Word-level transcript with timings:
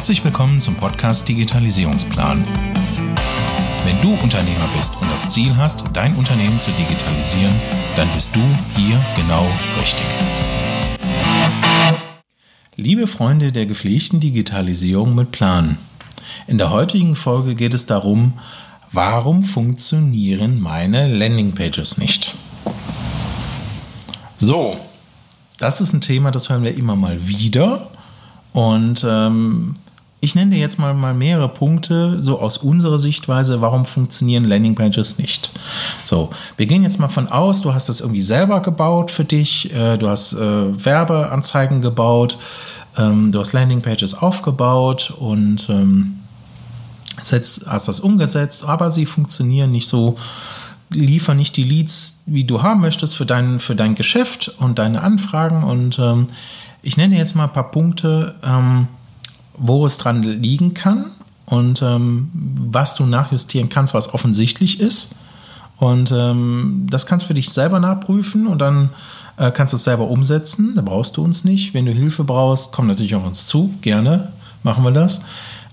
Herzlich 0.00 0.24
willkommen 0.24 0.62
zum 0.62 0.76
Podcast 0.76 1.28
Digitalisierungsplan. 1.28 2.42
Wenn 3.84 4.00
du 4.00 4.14
Unternehmer 4.14 4.66
bist 4.74 4.96
und 4.98 5.10
das 5.10 5.28
Ziel 5.28 5.54
hast, 5.58 5.84
dein 5.92 6.14
Unternehmen 6.14 6.58
zu 6.58 6.70
digitalisieren, 6.70 7.52
dann 7.96 8.08
bist 8.14 8.34
du 8.34 8.40
hier 8.74 8.98
genau 9.14 9.46
richtig. 9.78 10.06
Liebe 12.76 13.06
Freunde 13.06 13.52
der 13.52 13.66
gepflegten 13.66 14.20
Digitalisierung 14.20 15.14
mit 15.14 15.32
Plan. 15.32 15.76
In 16.46 16.56
der 16.56 16.70
heutigen 16.70 17.14
Folge 17.14 17.54
geht 17.54 17.74
es 17.74 17.84
darum, 17.84 18.40
warum 18.92 19.42
funktionieren 19.42 20.62
meine 20.62 21.14
Landingpages 21.14 21.98
nicht? 21.98 22.34
So, 24.38 24.78
das 25.58 25.82
ist 25.82 25.92
ein 25.92 26.00
Thema, 26.00 26.30
das 26.30 26.48
hören 26.48 26.64
wir 26.64 26.74
immer 26.74 26.96
mal 26.96 27.28
wieder. 27.28 27.90
Und 28.52 29.06
ähm, 29.06 29.76
ich 30.22 30.34
nenne 30.34 30.50
dir 30.50 30.58
jetzt 30.58 30.78
mal, 30.78 30.92
mal 30.92 31.14
mehrere 31.14 31.48
Punkte, 31.48 32.22
so 32.22 32.40
aus 32.40 32.58
unserer 32.58 32.98
Sichtweise, 32.98 33.62
warum 33.62 33.86
funktionieren 33.86 34.44
Landingpages 34.44 35.18
nicht. 35.18 35.50
So, 36.04 36.30
wir 36.58 36.66
gehen 36.66 36.82
jetzt 36.82 37.00
mal 37.00 37.08
von 37.08 37.28
aus, 37.28 37.62
du 37.62 37.72
hast 37.72 37.88
das 37.88 38.00
irgendwie 38.00 38.20
selber 38.20 38.60
gebaut 38.60 39.10
für 39.10 39.24
dich, 39.24 39.74
äh, 39.74 39.96
du 39.96 40.08
hast 40.08 40.34
äh, 40.34 40.84
Werbeanzeigen 40.84 41.80
gebaut, 41.80 42.38
ähm, 42.98 43.32
du 43.32 43.40
hast 43.40 43.54
Landingpages 43.54 44.14
aufgebaut 44.14 45.14
und 45.18 45.70
ähm, 45.70 46.20
setzt, 47.22 47.66
hast 47.66 47.88
das 47.88 47.98
umgesetzt, 47.98 48.66
aber 48.66 48.90
sie 48.90 49.06
funktionieren 49.06 49.72
nicht 49.72 49.88
so, 49.88 50.18
liefern 50.90 51.38
nicht 51.38 51.56
die 51.56 51.64
Leads, 51.64 52.24
wie 52.26 52.44
du 52.44 52.62
haben 52.62 52.80
möchtest 52.80 53.16
für 53.16 53.26
dein, 53.26 53.58
für 53.58 53.74
dein 53.74 53.94
Geschäft 53.94 54.54
und 54.58 54.78
deine 54.78 55.02
Anfragen 55.02 55.62
und 55.62 55.98
ähm, 55.98 56.26
ich 56.82 56.96
nenne 56.96 57.16
jetzt 57.16 57.36
mal 57.36 57.44
ein 57.44 57.52
paar 57.52 57.70
Punkte, 57.70 58.36
ähm, 58.42 58.88
wo 59.60 59.86
es 59.86 59.98
dran 59.98 60.22
liegen 60.22 60.74
kann 60.74 61.06
und 61.46 61.82
ähm, 61.82 62.30
was 62.32 62.96
du 62.96 63.04
nachjustieren 63.04 63.68
kannst, 63.68 63.94
was 63.94 64.14
offensichtlich 64.14 64.80
ist. 64.80 65.16
Und 65.76 66.12
ähm, 66.12 66.86
das 66.90 67.06
kannst 67.06 67.24
du 67.24 67.28
für 67.28 67.34
dich 67.34 67.50
selber 67.50 67.78
nachprüfen 67.78 68.46
und 68.46 68.58
dann 68.58 68.90
äh, 69.36 69.50
kannst 69.50 69.72
du 69.72 69.76
es 69.76 69.84
selber 69.84 70.08
umsetzen. 70.08 70.74
Da 70.74 70.82
brauchst 70.82 71.16
du 71.16 71.24
uns 71.24 71.44
nicht. 71.44 71.72
Wenn 71.74 71.86
du 71.86 71.92
Hilfe 71.92 72.24
brauchst, 72.24 72.72
komm 72.72 72.86
natürlich 72.86 73.14
auf 73.14 73.24
uns 73.24 73.46
zu. 73.46 73.74
Gerne 73.80 74.32
machen 74.62 74.84
wir 74.84 74.92
das. 74.92 75.22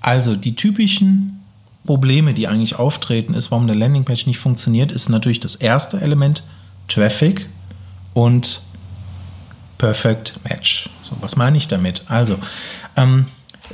Also 0.02 0.36
die 0.36 0.56
typischen 0.56 1.44
Probleme, 1.86 2.34
die 2.34 2.48
eigentlich 2.48 2.78
auftreten, 2.78 3.34
ist, 3.34 3.52
warum 3.52 3.64
eine 3.64 3.74
Landingpage 3.74 4.28
nicht 4.28 4.40
funktioniert, 4.40 4.92
ist 4.92 5.10
natürlich 5.10 5.40
das 5.40 5.56
erste 5.56 6.00
Element 6.02 6.44
Traffic 6.88 7.48
und 8.14 8.62
Perfect 9.78 10.40
Match. 10.44 10.90
So, 11.02 11.16
was 11.22 11.36
meine 11.36 11.58
ich 11.58 11.68
damit? 11.68 12.04
Also, 12.08 12.38
ähm, 12.96 13.26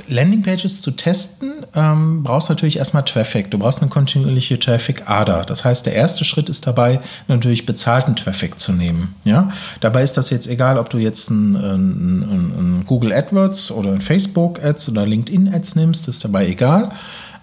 Landingpages 0.08 0.82
zu 0.82 0.90
testen, 0.92 1.52
ähm, 1.74 2.22
brauchst 2.22 2.48
natürlich 2.48 2.78
erstmal 2.78 3.04
Traffic. 3.04 3.50
Du 3.50 3.58
brauchst 3.58 3.80
eine 3.80 3.90
kontinuierliche 3.90 4.58
Traffic-Ader. 4.58 5.44
Das 5.44 5.64
heißt, 5.64 5.86
der 5.86 5.94
erste 5.94 6.24
Schritt 6.24 6.48
ist 6.48 6.66
dabei, 6.66 7.00
natürlich 7.28 7.66
bezahlten 7.66 8.16
Traffic 8.16 8.58
zu 8.58 8.72
nehmen. 8.72 9.14
Ja? 9.24 9.52
Dabei 9.80 10.02
ist 10.02 10.16
das 10.16 10.30
jetzt 10.30 10.46
egal, 10.46 10.78
ob 10.78 10.90
du 10.90 10.98
jetzt 10.98 11.30
ein, 11.30 11.54
ein, 11.56 12.22
ein 12.22 12.84
Google 12.86 13.12
AdWords 13.12 13.70
oder 13.70 13.92
ein 13.92 14.00
Facebook 14.00 14.62
Ads 14.62 14.90
oder 14.90 15.06
LinkedIn 15.06 15.52
Ads 15.52 15.76
nimmst, 15.76 16.08
ist 16.08 16.24
dabei 16.24 16.46
egal. 16.48 16.92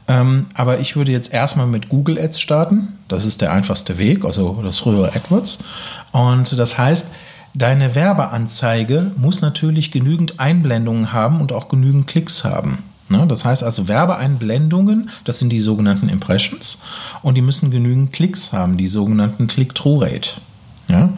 Ähm, 0.08 0.48
aber 0.54 0.80
ich 0.80 0.96
würde 0.96 1.12
jetzt 1.12 1.34
erstmal 1.34 1.68
mit 1.68 1.90
Google 1.90 2.20
Ads 2.20 2.42
starten. 2.42 3.00
Das 3.08 3.26
ist 3.26 3.42
der 3.42 3.52
einfachste 3.52 3.98
Weg, 3.98 4.26
also 4.26 4.60
das 4.64 4.80
frühere 4.80 5.14
AdWords. 5.16 5.64
Und 6.12 6.58
das 6.58 6.78
heißt, 6.78 7.12
Deine 7.54 7.96
Werbeanzeige 7.96 9.12
muss 9.18 9.42
natürlich 9.42 9.92
genügend 9.92 10.40
Einblendungen 10.40 11.12
haben 11.12 11.42
und 11.42 11.52
auch 11.52 11.68
genügend 11.68 12.08
Klicks 12.08 12.44
haben. 12.44 12.80
Ne? 13.10 13.26
Das 13.28 13.44
heißt 13.44 13.64
also 13.64 13.88
Werbeeinblendungen, 13.88 15.10
das 15.26 15.40
sind 15.40 15.50
die 15.50 15.60
sogenannten 15.60 16.08
Impressions 16.08 16.84
und 17.22 17.38
die 17.38 17.42
müssen 17.42 17.70
genügend 17.70 18.14
Klicks 18.14 18.54
haben, 18.54 18.78
die 18.78 18.88
sogenannten 18.88 19.48
Click-Through-Rate. 19.48 20.30
Ja? 20.88 21.10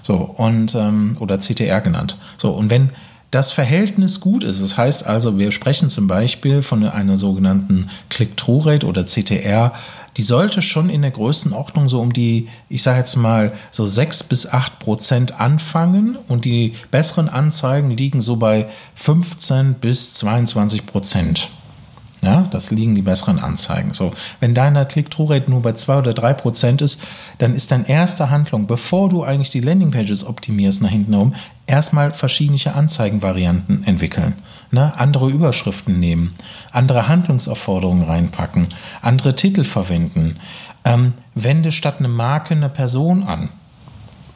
So, 0.00 0.14
und, 0.14 0.74
ähm, 0.74 1.16
oder 1.20 1.38
CTR 1.38 1.82
genannt. 1.82 2.16
So, 2.38 2.52
und 2.52 2.70
wenn 2.70 2.90
das 3.30 3.52
Verhältnis 3.52 4.20
gut 4.20 4.44
ist, 4.44 4.62
das 4.62 4.76
heißt 4.76 5.06
also, 5.06 5.38
wir 5.38 5.52
sprechen 5.52 5.88
zum 5.88 6.06
Beispiel 6.06 6.62
von 6.62 6.84
einer 6.86 7.16
sogenannten 7.16 7.88
Click-Through-Rate 8.10 8.86
oder 8.86 9.04
CTR, 9.04 9.72
die 10.16 10.22
sollte 10.22 10.62
schon 10.62 10.90
in 10.90 11.02
der 11.02 11.10
Größenordnung 11.10 11.88
so 11.88 12.00
um 12.00 12.12
die, 12.12 12.48
ich 12.68 12.82
sage 12.82 12.98
jetzt 12.98 13.16
mal, 13.16 13.52
so 13.70 13.86
6 13.86 14.24
bis 14.24 14.46
8 14.46 14.78
Prozent 14.78 15.40
anfangen 15.40 16.18
und 16.28 16.44
die 16.44 16.74
besseren 16.90 17.28
Anzeigen 17.28 17.90
liegen 17.90 18.20
so 18.20 18.36
bei 18.36 18.66
15 18.96 19.74
bis 19.74 20.14
22 20.14 20.86
Prozent. 20.86 21.48
Ja, 22.24 22.46
das 22.52 22.70
liegen 22.70 22.94
die 22.94 23.02
besseren 23.02 23.40
Anzeigen. 23.40 23.94
So, 23.94 24.12
wenn 24.38 24.54
deine 24.54 24.86
Click-Through-Rate 24.86 25.50
nur 25.50 25.60
bei 25.60 25.72
2 25.72 25.98
oder 25.98 26.14
3 26.14 26.34
Prozent 26.34 26.80
ist, 26.80 27.02
dann 27.38 27.52
ist 27.52 27.72
deine 27.72 27.88
erste 27.88 28.30
Handlung, 28.30 28.68
bevor 28.68 29.08
du 29.08 29.24
eigentlich 29.24 29.50
die 29.50 29.60
Landingpages 29.60 30.24
optimierst 30.24 30.82
nach 30.82 30.90
hinten 30.90 31.14
herum, 31.14 31.34
erstmal 31.66 32.12
verschiedene 32.12 32.72
Anzeigenvarianten 32.72 33.84
entwickeln. 33.86 34.34
Ne? 34.72 34.92
Andere 34.98 35.28
Überschriften 35.28 36.00
nehmen, 36.00 36.32
andere 36.72 37.06
Handlungsaufforderungen 37.06 38.04
reinpacken, 38.04 38.68
andere 39.00 39.36
Titel 39.36 39.64
verwenden. 39.64 40.38
Ähm, 40.84 41.12
wende 41.34 41.70
statt 41.70 41.96
eine 41.98 42.08
Marke 42.08 42.54
eine 42.54 42.68
Person 42.68 43.22
an. 43.22 43.50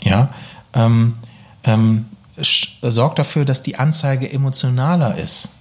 Ja, 0.01 0.29
ähm, 0.75 1.15
ähm, 1.65 2.07
sorg 2.37 3.17
dafür, 3.17 3.45
dass 3.45 3.63
die 3.63 3.77
Anzeige 3.77 4.31
emotionaler 4.31 5.17
ist 5.17 5.57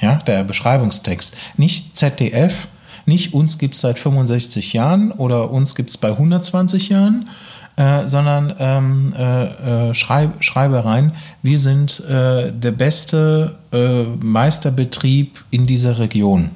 ja, 0.00 0.16
der 0.16 0.44
Beschreibungstext. 0.44 1.36
Nicht 1.56 1.96
ZDF, 1.96 2.68
nicht 3.04 3.34
uns 3.34 3.58
gibt 3.58 3.74
es 3.74 3.80
seit 3.80 3.98
65 3.98 4.72
Jahren 4.72 5.12
oder 5.12 5.50
uns 5.50 5.74
gibt 5.74 5.90
es 5.90 5.96
bei 5.96 6.08
120 6.10 6.88
Jahren, 6.88 7.28
äh, 7.76 8.08
sondern 8.08 8.54
ähm, 8.58 9.14
äh, 9.16 9.90
äh, 9.90 9.94
schreib, 9.94 10.42
schreibe 10.42 10.84
rein, 10.84 11.12
wir 11.42 11.58
sind 11.58 12.00
äh, 12.00 12.50
der 12.50 12.70
beste 12.70 13.58
äh, 13.72 14.02
Meisterbetrieb 14.02 15.44
in 15.50 15.66
dieser 15.66 15.98
Region. 15.98 16.50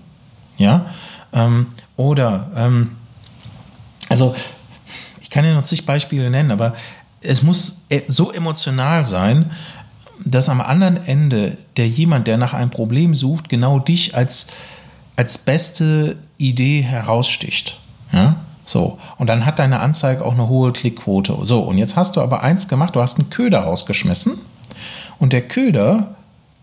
Ja, 0.57 0.87
ähm, 1.33 1.67
oder, 1.97 2.51
ähm, 2.57 2.93
also 4.09 4.35
ich 5.21 5.31
kann 5.31 5.45
ja 5.45 5.55
noch 5.55 5.63
zig 5.63 5.87
Beispiele 5.87 6.31
nennen, 6.31 6.51
aber 6.51 6.75
es 7.23 7.43
muss 7.43 7.83
so 8.09 8.33
emotional 8.33 9.05
sein, 9.05 9.51
dass 10.25 10.49
am 10.49 10.61
anderen 10.61 10.97
Ende 11.07 11.57
der 11.77 11.89
jemand, 11.89 12.27
der 12.27 12.39
nach 12.39 12.55
einem 12.55 12.71
Problem 12.71 13.15
sucht, 13.15 13.49
genau 13.49 13.79
dich 13.79 14.15
als, 14.15 14.49
als 15.17 15.39
beste 15.39 16.17
Idee 16.39 16.81
heraussticht. 16.81 17.79
Ja? 18.13 18.37
So, 18.71 18.99
und 19.19 19.27
dann 19.27 19.47
hat 19.47 19.59
deine 19.59 19.81
Anzeige 19.81 20.25
auch 20.25 20.35
eine 20.35 20.49
hohe 20.49 20.73
Klickquote. 20.73 21.37
So, 21.43 21.61
und 21.61 21.77
jetzt 21.77 21.97
hast 21.97 22.15
du 22.15 22.21
aber 22.21 22.45
eins 22.45 22.69
gemacht, 22.69 22.95
du 22.95 23.01
hast 23.01 23.19
einen 23.19 23.29
Köder 23.29 23.61
rausgeschmissen. 23.61 24.39
Und 25.19 25.33
der 25.33 25.43
Köder, 25.43 26.15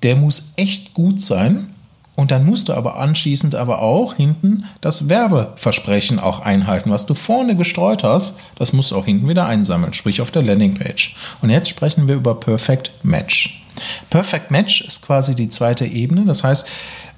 der 0.04 0.16
muss 0.16 0.54
echt 0.56 0.94
gut 0.94 1.22
sein, 1.22 1.68
und 2.16 2.32
dann 2.32 2.48
musst 2.48 2.70
du 2.70 2.74
aber 2.74 2.98
anschließend 2.98 3.54
aber 3.54 3.84
auch 3.84 4.16
hinten 4.16 4.64
das 4.82 5.08
Werbeversprechen 5.08 6.18
auch 6.18 6.40
einhalten. 6.40 6.90
Was 6.90 7.06
du 7.06 7.14
vorne 7.14 7.56
gestreut 7.56 8.04
hast, 8.04 8.40
das 8.56 8.74
musst 8.74 8.90
du 8.90 8.96
auch 8.96 9.06
hinten 9.06 9.30
wieder 9.30 9.46
einsammeln, 9.46 9.94
sprich 9.94 10.20
auf 10.20 10.32
der 10.32 10.42
Landingpage. 10.42 11.16
Und 11.44 11.52
jetzt 11.52 11.70
sprechen 11.70 12.08
wir 12.08 12.16
über 12.16 12.34
Perfect 12.34 12.92
Match. 13.04 13.64
Perfect 14.10 14.50
Match 14.50 14.82
ist 14.82 15.06
quasi 15.06 15.36
die 15.36 15.50
zweite 15.50 15.86
Ebene. 15.86 16.26
Das 16.26 16.44
heißt, 16.44 16.68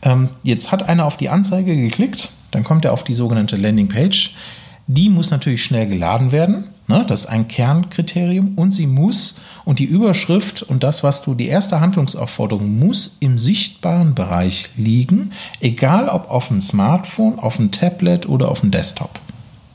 ähm, 0.01 0.29
jetzt 0.43 0.73
hat 0.73 0.89
einer 0.89 1.05
auf 1.05 1.15
die 1.15 1.29
Anzeige 1.29 1.77
geklickt, 1.77 2.31
dann 2.51 2.65
kommt 2.65 2.83
er 2.83 2.91
auf 2.91 3.05
die 3.05 3.13
sogenannte 3.13 3.55
Landingpage. 3.55 4.35
Die 4.91 5.09
muss 5.09 5.29
natürlich 5.29 5.63
schnell 5.63 5.85
geladen 5.85 6.31
werden. 6.31 6.63
Ne? 6.87 7.05
Das 7.07 7.21
ist 7.21 7.25
ein 7.27 7.47
Kernkriterium. 7.47 8.53
Und 8.55 8.71
sie 8.71 8.87
muss, 8.87 9.39
und 9.63 9.77
die 9.77 9.85
Überschrift 9.85 10.63
und 10.63 10.83
das, 10.83 11.03
was 11.03 11.21
du, 11.21 11.35
die 11.35 11.45
erste 11.45 11.79
Handlungsaufforderung 11.79 12.79
muss 12.79 13.17
im 13.19 13.37
sichtbaren 13.37 14.15
Bereich 14.15 14.71
liegen, 14.75 15.31
egal 15.61 16.09
ob 16.09 16.31
auf 16.31 16.47
dem 16.47 16.59
Smartphone, 16.59 17.37
auf 17.37 17.57
dem 17.57 17.69
Tablet 17.69 18.27
oder 18.27 18.49
auf 18.49 18.61
dem 18.61 18.71
Desktop. 18.71 19.19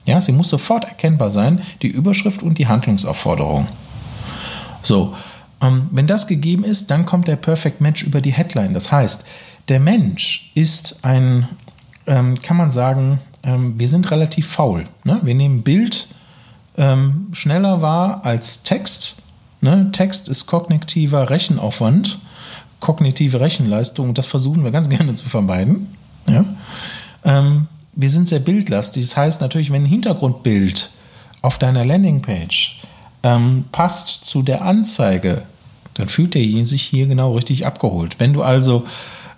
Ja, 0.05 0.21
sie 0.21 0.33
muss 0.33 0.49
sofort 0.49 0.83
erkennbar 0.83 1.31
sein, 1.31 1.63
die 1.83 1.87
Überschrift 1.87 2.43
und 2.43 2.59
die 2.59 2.67
Handlungsaufforderung. 2.67 3.69
So, 4.83 5.15
ähm, 5.63 5.91
wenn 5.93 6.09
das 6.09 6.27
gegeben 6.27 6.65
ist, 6.65 6.91
dann 6.91 7.07
kommt 7.07 7.29
der 7.29 7.37
Perfect 7.37 7.81
Match 7.81 8.03
über 8.03 8.21
die 8.21 8.33
Headline. 8.33 8.75
Das 8.75 8.91
heißt, 8.91 9.25
der 9.69 9.79
Mensch 9.79 10.51
ist 10.57 11.05
ein, 11.05 11.49
ähm, 12.09 12.37
kann 12.41 12.57
man 12.57 12.73
sagen, 12.73 13.21
ähm, 13.45 13.79
wir 13.79 13.89
sind 13.89 14.11
relativ 14.11 14.49
faul. 14.49 14.85
Ne? 15.05 15.21
Wir 15.23 15.35
nehmen 15.35 15.63
Bild 15.63 16.09
ähm, 16.77 17.29
schneller 17.33 17.83
wahr 17.83 18.25
als 18.25 18.63
Text. 18.63 19.23
Ne? 19.61 19.91
Text 19.93 20.29
ist 20.29 20.47
kognitiver 20.47 21.31
Rechenaufwand, 21.31 22.19
kognitive 22.81 23.41
Rechenleistung. 23.41 24.15
Das 24.15 24.27
versuchen 24.27 24.65
wir 24.65 24.71
ganz 24.71 24.89
gerne 24.91 25.15
zu 25.15 25.29
vermeiden. 25.29 25.95
Ja? 26.29 26.45
Ähm, 27.25 27.69
wir 27.93 28.11
sind 28.11 28.29
sehr 28.29 28.41
bildlastig. 28.41 29.05
Das 29.05 29.17
heißt 29.17 29.41
natürlich, 29.41 29.71
wenn 29.71 29.85
ein 29.85 29.89
Hintergrundbild 29.89 30.91
auf 31.43 31.59
deiner 31.59 31.85
Landingpage 31.85 32.81
ähm, 33.23 33.65
passt 33.71 34.25
zu 34.25 34.43
der 34.43 34.63
Anzeige, 34.63 35.43
dann 35.95 36.09
fühlt 36.09 36.35
derjenige 36.35 36.67
sich 36.67 36.83
hier 36.83 37.07
genau 37.07 37.35
richtig 37.35 37.67
abgeholt. 37.67 38.17
Wenn 38.19 38.33
du 38.33 38.43
also 38.43 38.87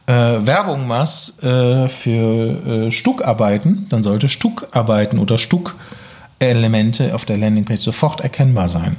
äh, 0.06 0.12
Werbung 0.12 0.86
machst 0.86 1.42
äh, 1.42 1.88
für 1.88 2.86
äh, 2.86 2.92
Stuckarbeiten, 2.92 3.86
dann 3.88 4.02
sollte 4.02 4.28
Stuckarbeiten 4.28 5.18
oder 5.18 5.36
Stuckelemente 5.38 7.14
auf 7.14 7.24
der 7.24 7.38
Landingpage 7.38 7.80
sofort 7.80 8.20
erkennbar 8.20 8.68
sein. 8.68 8.96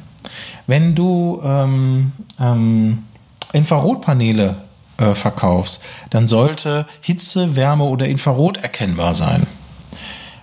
Wenn 0.68 0.96
du 0.96 1.42
ähm, 1.44 2.12
ähm, 2.40 3.04
Infrarotpaneele 3.54 4.56
äh, 4.98 5.14
verkaufst, 5.14 5.84
dann 6.10 6.28
sollte 6.28 6.86
Hitze, 7.02 7.56
Wärme 7.56 7.86
oder 7.86 8.08
Infrarot 8.08 8.58
erkennbar 8.58 9.16
sein. 9.16 9.48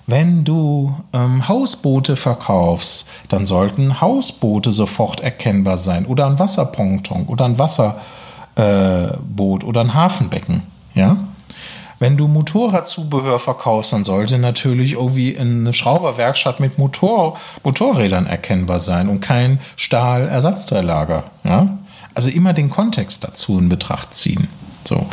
Wenn 0.06 0.44
du 0.44 0.94
ähm, 1.12 1.49
Hausboote 1.49 2.16
verkaufst, 2.16 3.08
dann 3.28 3.46
sollten 3.46 4.00
Hausboote 4.00 4.70
sofort 4.72 5.20
erkennbar 5.20 5.78
sein 5.78 6.06
oder 6.06 6.26
ein 6.26 6.38
Wasserponton 6.38 7.25
oder 7.26 7.46
ein 7.46 7.58
Wasserboot 7.58 8.02
äh, 8.56 9.09
oder 9.37 9.81
ein 9.81 9.95
Hafenbecken. 9.95 10.62
Ja? 10.95 11.17
Wenn 11.99 12.17
du 12.17 12.29
Motorradzubehör 12.29 13.39
verkaufst, 13.39 13.93
dann 13.93 14.05
sollte 14.05 14.39
natürlich 14.39 14.93
irgendwie 14.93 15.39
eine 15.39 15.73
Schrauberwerkstatt 15.73 16.61
mit 16.61 16.79
Motor, 16.79 17.39
Motorrädern 17.62 18.27
erkennbar 18.27 18.79
sein 18.79 19.09
und 19.09 19.21
kein 19.21 19.61
Stahlersatzteillager. 19.77 21.25
Ja? 21.45 21.79
Also 22.15 22.31
immer 22.31 22.53
den 22.53 22.71
Kontext 22.71 23.25
dazu 23.25 23.59
in 23.59 23.69
Betracht 23.69 24.15
ziehen. 24.15 24.49
So. 24.85 25.07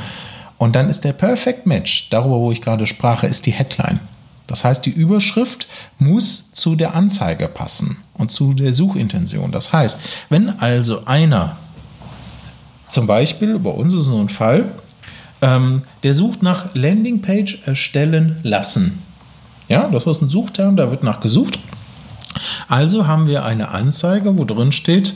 Und 0.58 0.76
dann 0.76 0.90
ist 0.90 1.04
der 1.04 1.14
Perfect 1.14 1.66
Match, 1.66 2.10
darüber, 2.10 2.40
wo 2.40 2.52
ich 2.52 2.62
gerade 2.62 2.86
sprach, 2.86 3.24
ist 3.24 3.46
die 3.46 3.52
Headline. 3.52 4.00
Das 4.48 4.64
heißt, 4.64 4.86
die 4.86 4.92
Überschrift 4.92 5.68
muss 5.98 6.52
zu 6.52 6.76
der 6.76 6.94
Anzeige 6.94 7.48
passen 7.48 7.98
und 8.16 8.30
zu 8.30 8.54
der 8.54 8.74
Suchintention. 8.74 9.52
Das 9.52 9.72
heißt, 9.72 10.02
wenn 10.30 10.50
also 10.60 11.06
einer, 11.06 11.56
zum 12.92 13.08
Beispiel, 13.08 13.58
bei 13.58 13.70
uns 13.70 13.94
ist 13.94 14.04
so 14.04 14.20
ein 14.20 14.28
Fall, 14.28 14.66
ähm, 15.42 15.84
der 16.04 16.14
sucht 16.14 16.44
nach 16.44 16.76
Landingpage 16.76 17.60
erstellen 17.66 18.38
lassen. 18.44 19.02
Ja, 19.70 19.88
das 19.90 20.06
ist 20.06 20.22
ein 20.22 20.30
Suchterm, 20.30 20.76
da 20.76 20.92
wird 20.92 21.02
nach 21.02 21.22
gesucht. 21.22 21.58
Also 22.68 23.08
haben 23.08 23.28
wir 23.28 23.46
eine 23.46 23.70
Anzeige, 23.70 24.38
wo 24.38 24.44
drin 24.44 24.74
steht, 24.74 25.14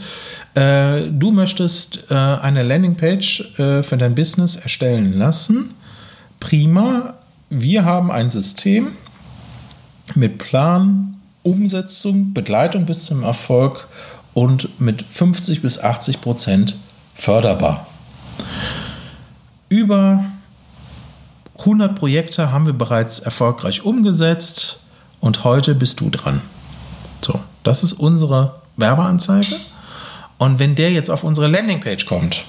äh, 0.53 1.01
du 1.09 1.31
möchtest 1.31 2.09
äh, 2.09 2.13
eine 2.15 2.63
Landingpage 2.63 3.59
äh, 3.59 3.83
für 3.83 3.97
dein 3.97 4.15
Business 4.15 4.55
erstellen 4.55 5.17
lassen. 5.17 5.71
Prima, 6.39 7.15
wir 7.49 7.83
haben 7.83 8.09
ein 8.09 8.29
System, 8.29 8.93
mit 10.13 10.37
Plan, 10.37 11.15
Umsetzung, 11.43 12.33
Begleitung 12.33 12.85
bis 12.85 13.05
zum 13.05 13.23
Erfolg 13.23 13.89
und 14.33 14.79
mit 14.79 15.01
50 15.01 15.61
bis 15.61 15.79
80 15.79 16.21
Prozent 16.21 16.77
förderbar. 17.15 17.87
Über 19.69 20.25
100 21.59 21.95
Projekte 21.95 22.51
haben 22.51 22.67
wir 22.67 22.73
bereits 22.73 23.19
erfolgreich 23.19 23.83
umgesetzt 23.83 24.81
und 25.21 25.43
heute 25.43 25.73
bist 25.73 26.01
du 26.01 26.09
dran. 26.09 26.41
So, 27.21 27.39
das 27.63 27.83
ist 27.83 27.93
unsere 27.93 28.59
Werbeanzeige. 28.77 29.55
Und 30.37 30.59
wenn 30.59 30.75
der 30.75 30.91
jetzt 30.91 31.09
auf 31.09 31.23
unsere 31.23 31.47
Landingpage 31.47 32.05
kommt, 32.05 32.45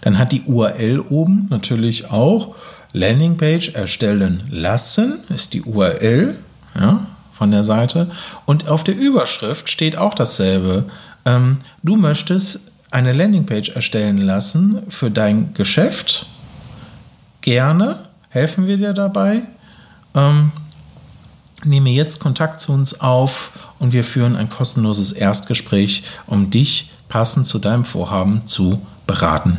dann 0.00 0.18
hat 0.18 0.32
die 0.32 0.42
URL 0.42 1.00
oben 1.00 1.46
natürlich 1.50 2.10
auch 2.10 2.54
Landingpage 2.92 3.70
erstellen 3.70 4.42
lassen, 4.50 5.20
ist 5.28 5.54
die 5.54 5.62
URL 5.62 6.36
ja, 6.74 7.06
von 7.32 7.50
der 7.50 7.62
Seite. 7.64 8.10
Und 8.44 8.68
auf 8.68 8.82
der 8.82 8.96
Überschrift 8.96 9.70
steht 9.70 9.96
auch 9.96 10.14
dasselbe. 10.14 10.84
Ähm, 11.24 11.58
du 11.82 11.96
möchtest 11.96 12.72
eine 12.90 13.12
Landingpage 13.12 13.70
erstellen 13.70 14.18
lassen 14.18 14.82
für 14.88 15.10
dein 15.10 15.54
Geschäft. 15.54 16.26
Gerne 17.40 18.04
helfen 18.30 18.66
wir 18.66 18.76
dir 18.76 18.92
dabei. 18.92 19.42
Ähm, 20.14 20.52
nehme 21.64 21.90
jetzt 21.90 22.20
Kontakt 22.20 22.60
zu 22.60 22.72
uns 22.72 23.00
auf 23.00 23.52
und 23.78 23.92
wir 23.92 24.04
führen 24.04 24.36
ein 24.36 24.48
kostenloses 24.48 25.12
Erstgespräch, 25.12 26.04
um 26.26 26.50
dich 26.50 26.90
passend 27.08 27.46
zu 27.46 27.58
deinem 27.58 27.84
Vorhaben 27.84 28.46
zu 28.46 28.84
beraten. 29.06 29.58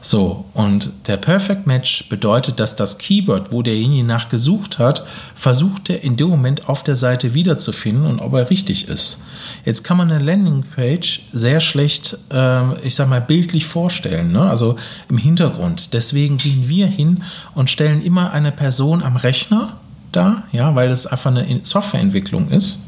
So, 0.00 0.44
und 0.54 0.92
der 1.08 1.16
Perfect 1.16 1.66
Match 1.66 2.08
bedeutet, 2.08 2.60
dass 2.60 2.76
das 2.76 2.98
Keyword, 2.98 3.50
wo 3.50 3.62
derjenige 3.62 4.04
nach 4.04 4.28
gesucht 4.28 4.78
hat, 4.78 5.04
versucht 5.34 5.90
er 5.90 6.04
in 6.04 6.16
dem 6.16 6.28
Moment 6.28 6.68
auf 6.68 6.84
der 6.84 6.94
Seite 6.94 7.34
wiederzufinden 7.34 8.06
und 8.06 8.20
ob 8.20 8.34
er 8.34 8.48
richtig 8.48 8.88
ist. 8.88 9.24
Jetzt 9.66 9.82
kann 9.82 9.96
man 9.96 10.12
eine 10.12 10.24
Landingpage 10.24 11.22
sehr 11.32 11.60
schlecht, 11.60 12.16
äh, 12.32 12.86
ich 12.86 12.94
sag 12.94 13.08
mal, 13.08 13.20
bildlich 13.20 13.66
vorstellen, 13.66 14.30
ne? 14.30 14.48
also 14.48 14.76
im 15.08 15.18
Hintergrund. 15.18 15.92
Deswegen 15.92 16.36
gehen 16.36 16.68
wir 16.68 16.86
hin 16.86 17.24
und 17.52 17.68
stellen 17.68 18.00
immer 18.00 18.30
eine 18.30 18.52
Person 18.52 19.02
am 19.02 19.16
Rechner 19.16 19.72
da, 20.12 20.44
ja, 20.52 20.76
weil 20.76 20.88
es 20.88 21.08
einfach 21.08 21.32
eine 21.32 21.60
Softwareentwicklung 21.64 22.48
ist. 22.50 22.84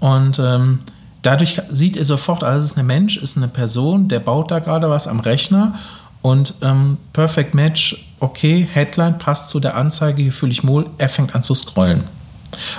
Und 0.00 0.38
ähm, 0.38 0.78
dadurch 1.20 1.60
sieht 1.68 1.98
er 1.98 2.06
sofort, 2.06 2.42
also 2.42 2.64
es 2.64 2.72
ist 2.72 2.78
ein 2.78 2.86
Mensch, 2.86 3.18
ist 3.18 3.36
eine 3.36 3.48
Person, 3.48 4.08
der 4.08 4.20
baut 4.20 4.50
da 4.50 4.60
gerade 4.60 4.88
was 4.88 5.06
am 5.06 5.20
Rechner 5.20 5.78
und 6.22 6.54
ähm, 6.62 6.96
Perfect 7.12 7.54
Match, 7.54 8.06
okay, 8.18 8.66
Headline 8.72 9.18
passt 9.18 9.50
zu 9.50 9.60
der 9.60 9.76
Anzeige, 9.76 10.22
hier 10.22 10.32
fühle 10.32 10.52
ich 10.52 10.66
wohl, 10.66 10.86
er 10.96 11.10
fängt 11.10 11.34
an 11.34 11.42
zu 11.42 11.54
scrollen. 11.54 12.02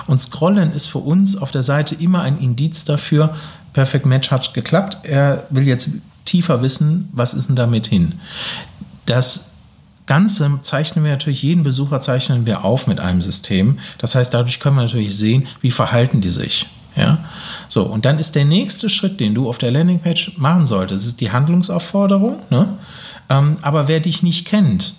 Und 0.08 0.20
Scrollen 0.20 0.72
ist 0.72 0.88
für 0.88 1.00
uns 1.00 1.38
auf 1.38 1.52
der 1.52 1.64
Seite 1.64 1.96
immer 1.96 2.22
ein 2.22 2.38
Indiz 2.40 2.84
dafür, 2.84 3.36
Perfect 3.74 4.06
Match 4.06 4.32
hat 4.32 4.54
geklappt, 4.54 5.00
er 5.04 5.46
will 5.50 5.68
jetzt 5.68 5.90
tiefer 6.26 6.62
wissen, 6.62 7.10
was 7.12 7.34
ist 7.34 7.50
denn 7.50 7.56
damit 7.56 7.88
hin. 7.88 8.14
Das 9.06 9.54
Ganze 10.06 10.60
zeichnen 10.64 11.06
wir 11.06 11.12
natürlich, 11.12 11.44
jeden 11.44 11.64
Besucher 11.64 12.02
zeichnen 12.02 12.46
wir 12.46 12.66
auf 12.66 12.88
mit 12.88 13.00
einem 13.00 13.22
System. 13.22 13.78
Das 14.00 14.16
heißt, 14.16 14.34
dadurch 14.34 14.60
können 14.60 14.76
wir 14.76 14.82
natürlich 14.82 15.16
sehen, 15.16 15.48
wie 15.62 15.72
verhalten 15.72 16.20
die 16.20 16.30
sich. 16.30 16.66
Ja? 16.96 17.20
So, 17.68 17.84
und 17.84 18.06
dann 18.06 18.18
ist 18.18 18.36
der 18.36 18.46
nächste 18.46 18.90
Schritt, 18.90 19.20
den 19.20 19.36
du 19.36 19.48
auf 19.48 19.60
der 19.60 19.72
Landingpage 19.72 20.38
machen 20.38 20.66
solltest, 20.66 21.06
ist 21.06 21.22
die 21.22 21.32
Handlungsaufforderung. 21.32 22.38
Ne? 22.50 22.74
Ähm, 23.30 23.58
aber 23.62 23.88
wer 23.88 24.00
dich 24.00 24.24
nicht 24.24 24.48
kennt, 24.48 24.96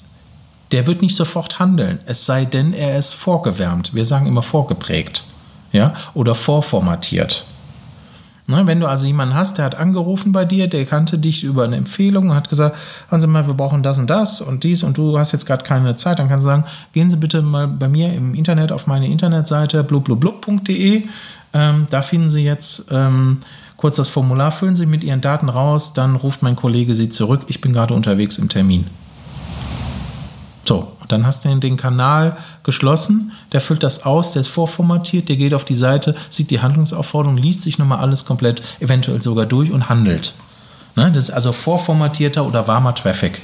der 0.72 0.86
wird 0.86 1.02
nicht 1.02 1.16
sofort 1.16 1.58
handeln, 1.58 1.98
es 2.06 2.26
sei 2.26 2.44
denn, 2.44 2.72
er 2.72 2.98
ist 2.98 3.14
vorgewärmt. 3.14 3.94
Wir 3.94 4.04
sagen 4.04 4.26
immer 4.26 4.42
vorgeprägt 4.42 5.24
ja? 5.72 5.94
oder 6.14 6.34
vorformatiert. 6.34 7.44
Ne, 8.50 8.66
wenn 8.66 8.80
du 8.80 8.88
also 8.88 9.06
jemanden 9.06 9.36
hast, 9.36 9.58
der 9.58 9.64
hat 9.64 9.76
angerufen 9.76 10.32
bei 10.32 10.44
dir, 10.44 10.66
der 10.66 10.84
kannte 10.84 11.18
dich 11.18 11.44
über 11.44 11.62
eine 11.62 11.76
Empfehlung 11.76 12.30
und 12.30 12.34
hat 12.34 12.48
gesagt, 12.48 12.76
hören 13.08 13.20
Sie 13.20 13.28
mal, 13.28 13.46
wir 13.46 13.54
brauchen 13.54 13.84
das 13.84 14.00
und 14.00 14.10
das 14.10 14.40
und 14.40 14.64
dies 14.64 14.82
und 14.82 14.98
du 14.98 15.16
hast 15.16 15.30
jetzt 15.30 15.46
gerade 15.46 15.62
keine 15.62 15.94
Zeit, 15.94 16.18
dann 16.18 16.28
kannst 16.28 16.44
du 16.44 16.48
sagen, 16.48 16.64
gehen 16.92 17.10
Sie 17.10 17.16
bitte 17.16 17.42
mal 17.42 17.68
bei 17.68 17.86
mir 17.86 18.12
im 18.12 18.34
Internet 18.34 18.72
auf 18.72 18.88
meine 18.88 19.06
Internetseite 19.06 19.84
blubblubblub.de. 19.84 21.04
Ähm, 21.52 21.86
da 21.90 22.02
finden 22.02 22.28
Sie 22.28 22.42
jetzt 22.42 22.86
ähm, 22.90 23.38
kurz 23.76 23.94
das 23.94 24.08
Formular, 24.08 24.50
füllen 24.50 24.74
Sie 24.74 24.86
mit 24.86 25.04
Ihren 25.04 25.20
Daten 25.20 25.48
raus, 25.48 25.92
dann 25.92 26.16
ruft 26.16 26.42
mein 26.42 26.56
Kollege 26.56 26.96
Sie 26.96 27.08
zurück. 27.08 27.42
Ich 27.46 27.60
bin 27.60 27.72
gerade 27.72 27.94
unterwegs 27.94 28.36
im 28.38 28.48
Termin. 28.48 28.86
So, 30.64 30.92
dann 31.08 31.26
hast 31.26 31.44
du 31.44 31.54
den 31.56 31.76
Kanal 31.76 32.36
geschlossen, 32.62 33.32
der 33.52 33.60
füllt 33.60 33.82
das 33.82 34.04
aus, 34.04 34.32
der 34.32 34.42
ist 34.42 34.48
vorformatiert, 34.48 35.28
der 35.28 35.36
geht 35.36 35.54
auf 35.54 35.64
die 35.64 35.74
Seite, 35.74 36.14
sieht 36.28 36.50
die 36.50 36.60
Handlungsaufforderung, 36.60 37.36
liest 37.36 37.62
sich 37.62 37.78
nochmal 37.78 37.98
alles 37.98 38.24
komplett, 38.24 38.62
eventuell 38.78 39.22
sogar 39.22 39.46
durch 39.46 39.72
und 39.72 39.88
handelt. 39.88 40.34
Ne? 40.96 41.10
Das 41.12 41.28
ist 41.28 41.34
also 41.34 41.52
vorformatierter 41.52 42.46
oder 42.46 42.66
warmer 42.66 42.94
Traffic. 42.94 43.40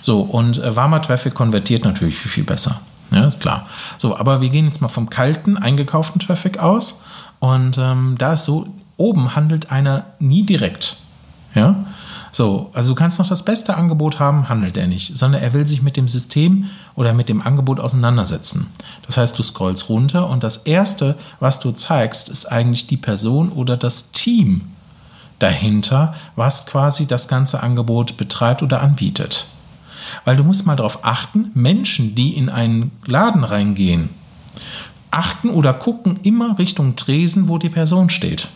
So, 0.00 0.20
und 0.20 0.58
äh, 0.58 0.74
warmer 0.74 1.02
Traffic 1.02 1.34
konvertiert 1.34 1.84
natürlich 1.84 2.16
viel, 2.16 2.30
viel 2.30 2.44
besser. 2.44 2.80
Ja, 3.10 3.24
ist 3.26 3.40
klar. 3.40 3.66
So, 3.96 4.16
aber 4.16 4.40
wir 4.40 4.50
gehen 4.50 4.66
jetzt 4.66 4.82
mal 4.82 4.88
vom 4.88 5.08
kalten, 5.08 5.56
eingekauften 5.56 6.20
Traffic 6.20 6.58
aus. 6.58 7.04
Und 7.38 7.78
ähm, 7.78 8.16
da 8.18 8.34
ist 8.34 8.44
so, 8.44 8.68
oben 8.96 9.34
handelt 9.34 9.70
einer 9.70 10.04
nie 10.18 10.42
direkt. 10.42 10.96
Ja? 11.54 11.86
So, 12.30 12.70
also 12.72 12.90
du 12.90 12.94
kannst 12.94 13.18
noch 13.18 13.28
das 13.28 13.44
beste 13.44 13.76
Angebot 13.76 14.18
haben, 14.18 14.48
handelt 14.48 14.76
er 14.76 14.86
nicht, 14.86 15.16
sondern 15.16 15.42
er 15.42 15.54
will 15.54 15.66
sich 15.66 15.82
mit 15.82 15.96
dem 15.96 16.08
System 16.08 16.66
oder 16.94 17.12
mit 17.12 17.28
dem 17.28 17.40
Angebot 17.40 17.80
auseinandersetzen. 17.80 18.66
Das 19.06 19.16
heißt, 19.16 19.38
du 19.38 19.42
scrollst 19.42 19.88
runter 19.88 20.28
und 20.28 20.44
das 20.44 20.58
erste, 20.58 21.16
was 21.40 21.60
du 21.60 21.72
zeigst, 21.72 22.28
ist 22.28 22.46
eigentlich 22.46 22.86
die 22.86 22.96
Person 22.96 23.50
oder 23.50 23.76
das 23.76 24.12
Team 24.12 24.62
dahinter, 25.38 26.14
was 26.36 26.66
quasi 26.66 27.06
das 27.06 27.28
ganze 27.28 27.62
Angebot 27.62 28.16
betreibt 28.16 28.62
oder 28.62 28.80
anbietet. 28.80 29.46
Weil 30.24 30.36
du 30.36 30.44
musst 30.44 30.66
mal 30.66 30.76
darauf 30.76 31.04
achten, 31.04 31.50
Menschen, 31.54 32.14
die 32.14 32.36
in 32.36 32.48
einen 32.48 32.90
Laden 33.04 33.44
reingehen, 33.44 34.10
achten 35.10 35.48
oder 35.50 35.72
gucken 35.72 36.18
immer 36.22 36.58
Richtung 36.58 36.96
Tresen, 36.96 37.48
wo 37.48 37.58
die 37.58 37.68
Person 37.68 38.10
steht. 38.10 38.48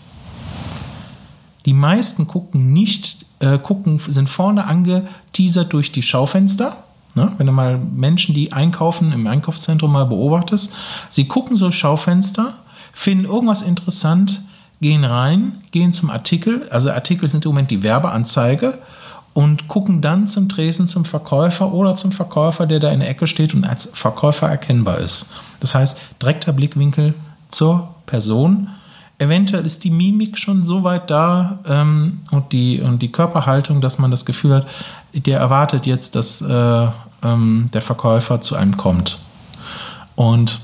Die 1.66 1.74
meisten 1.74 2.26
gucken 2.26 2.72
nicht, 2.72 3.24
äh, 3.40 3.58
gucken, 3.58 4.00
sind 4.06 4.28
vorne 4.28 4.66
angeteasert 4.66 5.72
durch 5.72 5.92
die 5.92 6.02
Schaufenster. 6.02 6.84
Ne? 7.14 7.32
Wenn 7.38 7.46
du 7.46 7.52
mal 7.52 7.78
Menschen, 7.78 8.34
die 8.34 8.52
einkaufen 8.52 9.12
im 9.12 9.26
Einkaufszentrum 9.26 9.92
mal 9.92 10.06
beobachtest, 10.06 10.74
sie 11.08 11.26
gucken 11.26 11.56
so 11.56 11.70
Schaufenster, 11.70 12.54
finden 12.92 13.24
irgendwas 13.24 13.62
interessant, 13.62 14.42
gehen 14.80 15.04
rein, 15.04 15.58
gehen 15.70 15.92
zum 15.92 16.10
Artikel. 16.10 16.68
Also 16.70 16.90
Artikel 16.90 17.28
sind 17.28 17.44
im 17.44 17.50
Moment 17.50 17.70
die 17.70 17.82
Werbeanzeige 17.82 18.78
und 19.34 19.68
gucken 19.68 20.02
dann 20.02 20.26
zum 20.26 20.48
Tresen 20.48 20.86
zum 20.86 21.04
Verkäufer 21.04 21.72
oder 21.72 21.96
zum 21.96 22.12
Verkäufer, 22.12 22.66
der 22.66 22.80
da 22.80 22.90
in 22.90 23.00
der 23.00 23.08
Ecke 23.08 23.26
steht 23.26 23.54
und 23.54 23.64
als 23.64 23.90
Verkäufer 23.94 24.48
erkennbar 24.48 24.98
ist. 24.98 25.32
Das 25.60 25.74
heißt, 25.74 25.98
direkter 26.20 26.52
Blickwinkel 26.52 27.14
zur 27.48 27.94
Person. 28.06 28.68
Eventuell 29.22 29.64
ist 29.64 29.84
die 29.84 29.90
Mimik 29.90 30.36
schon 30.36 30.64
so 30.64 30.82
weit 30.82 31.08
da 31.08 31.60
ähm, 31.68 32.22
und, 32.32 32.52
die, 32.52 32.80
und 32.80 33.00
die 33.02 33.12
Körperhaltung, 33.12 33.80
dass 33.80 33.96
man 33.98 34.10
das 34.10 34.24
Gefühl 34.24 34.52
hat, 34.52 34.66
der 35.14 35.38
erwartet 35.38 35.86
jetzt, 35.86 36.16
dass 36.16 36.42
äh, 36.42 36.86
ähm, 37.22 37.68
der 37.72 37.82
Verkäufer 37.82 38.40
zu 38.40 38.56
einem 38.56 38.76
kommt. 38.76 39.20
Und 40.16 40.58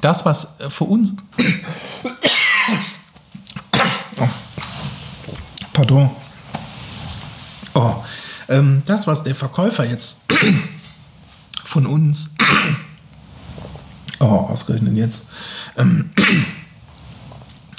das, 0.00 0.24
was 0.24 0.58
für 0.68 0.84
uns. 0.84 1.14
Pardon. 5.72 6.10
Oh, 7.74 8.04
ähm, 8.50 8.82
das, 8.86 9.08
was 9.08 9.24
der 9.24 9.34
Verkäufer 9.34 9.84
jetzt 9.84 10.26
von 11.64 11.86
uns, 11.86 12.36
oh, 14.20 14.26
ausgerechnet 14.26 14.96
jetzt, 14.96 15.26
ähm, 15.76 16.10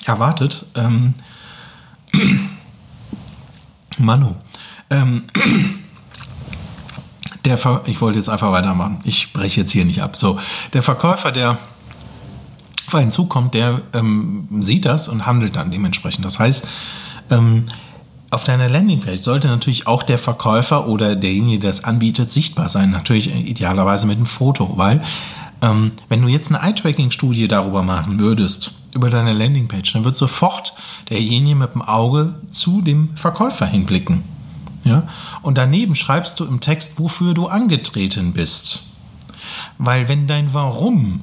erwartet, 0.07 0.65
ähm, 0.75 1.13
Manu, 3.97 4.35
ähm, 4.89 5.23
der 7.45 7.57
Ver 7.57 7.83
ich 7.85 7.99
wollte 8.01 8.19
jetzt 8.19 8.29
einfach 8.29 8.51
weitermachen. 8.51 8.99
Ich 9.03 9.33
breche 9.33 9.61
jetzt 9.61 9.71
hier 9.71 9.85
nicht 9.85 10.01
ab. 10.01 10.15
So, 10.15 10.39
der 10.73 10.81
Verkäufer, 10.81 11.31
der 11.31 11.57
auf 12.87 12.95
einen 12.95 13.11
zukommt, 13.11 13.53
der 13.53 13.81
ähm, 13.93 14.47
sieht 14.61 14.85
das 14.85 15.07
und 15.07 15.25
handelt 15.25 15.55
dann 15.55 15.71
dementsprechend. 15.71 16.25
Das 16.25 16.39
heißt, 16.39 16.67
ähm, 17.31 17.65
auf 18.29 18.43
deiner 18.43 18.69
Landingpage 18.69 19.21
sollte 19.21 19.47
natürlich 19.47 19.87
auch 19.87 20.03
der 20.03 20.17
Verkäufer 20.17 20.87
oder 20.87 21.15
derjenige, 21.15 21.59
der 21.59 21.69
es 21.69 21.83
anbietet, 21.83 22.31
sichtbar 22.31 22.69
sein. 22.69 22.89
Natürlich 22.89 23.33
idealerweise 23.33 24.07
mit 24.07 24.17
einem 24.17 24.25
Foto, 24.25 24.73
weil 24.75 25.03
ähm, 25.61 25.91
wenn 26.09 26.21
du 26.21 26.27
jetzt 26.27 26.51
eine 26.51 26.67
Eye-Tracking-Studie 26.67 27.47
darüber 27.47 27.83
machen 27.83 28.19
würdest, 28.19 28.71
über 28.95 29.09
deine 29.09 29.33
Landingpage, 29.33 29.93
dann 29.93 30.05
wird 30.05 30.15
sofort 30.15 30.73
derjenige 31.09 31.55
mit 31.55 31.73
dem 31.73 31.81
Auge 31.81 32.35
zu 32.49 32.81
dem 32.81 33.15
Verkäufer 33.15 33.65
hinblicken. 33.65 34.23
Ja? 34.83 35.07
Und 35.41 35.57
daneben 35.57 35.95
schreibst 35.95 36.39
du 36.39 36.45
im 36.45 36.59
Text, 36.59 36.99
wofür 36.99 37.33
du 37.33 37.47
angetreten 37.47 38.33
bist. 38.33 38.91
Weil 39.77 40.07
wenn 40.07 40.27
dein 40.27 40.53
Warum 40.53 41.21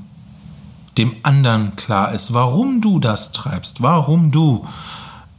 dem 0.98 1.16
anderen 1.22 1.76
klar 1.76 2.12
ist, 2.12 2.34
warum 2.34 2.80
du 2.80 2.98
das 2.98 3.32
treibst, 3.32 3.82
warum 3.82 4.30
du 4.30 4.66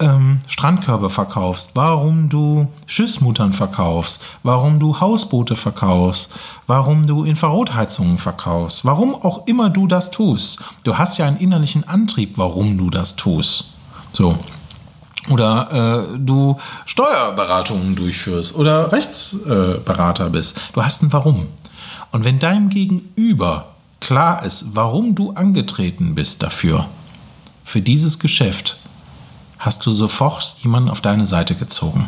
ähm, 0.02 0.40
Strandkörbe 0.48 1.10
verkaufst, 1.10 1.72
warum 1.76 2.28
du 2.30 2.68
Schiffsmuttern 2.88 3.54
verkaufst, 3.54 4.24
warum 4.44 4.80
du 4.80 5.00
Hausboote 5.00 5.56
verkaufst, 5.56 6.36
warum 6.68 7.06
du 7.06 7.24
Infrarotheizungen 7.24 8.18
verkaufst, 8.18 8.84
warum 8.84 9.16
auch 9.16 9.48
immer 9.48 9.70
du 9.70 9.88
das 9.88 10.12
tust. 10.12 10.64
Du 10.84 10.98
hast 10.98 11.18
ja 11.18 11.28
einen 11.28 11.38
innerlichen 11.38 11.88
Antrieb, 11.88 12.38
warum 12.38 12.78
du 12.78 12.90
das 12.90 13.16
tust. 13.16 13.74
So. 14.12 14.38
Oder 15.30 16.08
äh, 16.14 16.18
du 16.18 16.58
Steuerberatungen 16.86 17.96
durchführst 17.96 18.56
oder 18.56 18.92
Rechtsberater 18.92 20.26
äh, 20.26 20.30
bist. 20.30 20.60
Du 20.74 20.84
hast 20.84 21.04
ein 21.04 21.14
Warum. 21.14 21.48
Und 22.12 22.26
wenn 22.26 22.40
deinem 22.40 22.70
Gegenüber 22.70 23.68
klar 24.00 24.44
ist, 24.44 24.76
warum 24.76 25.14
du 25.14 25.32
angetreten 25.32 26.16
bist 26.16 26.42
dafür, 26.42 26.88
für 27.64 27.82
dieses 27.82 28.20
Geschäft, 28.20 28.81
hast 29.62 29.86
du 29.86 29.92
sofort 29.92 30.56
jemanden 30.64 30.90
auf 30.90 31.02
deine 31.02 31.28
Seite 31.28 31.54
gezogen. 31.54 32.08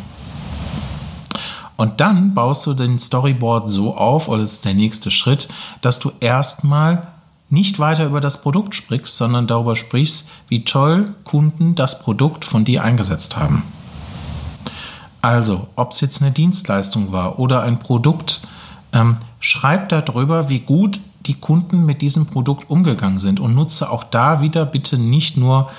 Und 1.76 2.00
dann 2.00 2.34
baust 2.34 2.66
du 2.66 2.74
den 2.74 2.98
Storyboard 2.98 3.70
so 3.70 3.96
auf, 3.96 4.28
oder 4.28 4.42
das 4.42 4.54
ist 4.54 4.64
der 4.64 4.74
nächste 4.74 5.10
Schritt, 5.10 5.48
dass 5.80 6.00
du 6.00 6.10
erstmal 6.18 7.06
nicht 7.50 7.78
weiter 7.78 8.06
über 8.06 8.20
das 8.20 8.42
Produkt 8.42 8.74
sprichst, 8.74 9.16
sondern 9.16 9.46
darüber 9.46 9.76
sprichst, 9.76 10.30
wie 10.48 10.64
toll 10.64 11.14
Kunden 11.22 11.76
das 11.76 12.00
Produkt 12.00 12.44
von 12.44 12.64
dir 12.64 12.82
eingesetzt 12.82 13.36
haben. 13.36 13.62
Also, 15.22 15.68
ob 15.76 15.92
es 15.92 16.00
jetzt 16.00 16.22
eine 16.22 16.32
Dienstleistung 16.32 17.12
war 17.12 17.38
oder 17.38 17.62
ein 17.62 17.78
Produkt, 17.78 18.40
ähm, 18.92 19.16
schreib 19.38 19.88
darüber, 19.90 20.48
wie 20.48 20.60
gut 20.60 20.98
die 21.26 21.34
Kunden 21.34 21.86
mit 21.86 22.02
diesem 22.02 22.26
Produkt 22.26 22.68
umgegangen 22.68 23.20
sind 23.20 23.38
und 23.38 23.54
nutze 23.54 23.90
auch 23.90 24.02
da 24.02 24.40
wieder 24.40 24.66
bitte 24.66 24.98
nicht 24.98 25.36
nur 25.36 25.70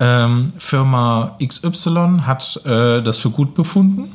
ähm, 0.00 0.52
Firma 0.58 1.36
XY 1.44 2.22
hat 2.22 2.64
äh, 2.64 3.02
das 3.02 3.18
für 3.18 3.30
gut 3.30 3.54
befunden, 3.54 4.14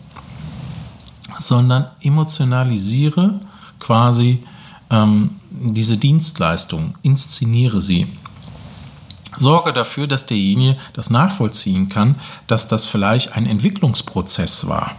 sondern 1.37 1.87
emotionalisiere 2.01 3.39
quasi 3.79 4.43
ähm, 4.89 5.31
diese 5.51 5.97
Dienstleistung, 5.97 6.95
inszeniere 7.03 7.81
sie. 7.81 8.07
Sorge 9.37 9.73
dafür, 9.73 10.07
dass 10.07 10.25
derjenige 10.25 10.77
das 10.93 11.09
nachvollziehen 11.09 11.89
kann, 11.89 12.15
dass 12.47 12.67
das 12.67 12.85
vielleicht 12.85 13.35
ein 13.35 13.45
Entwicklungsprozess 13.45 14.67
war. 14.67 14.91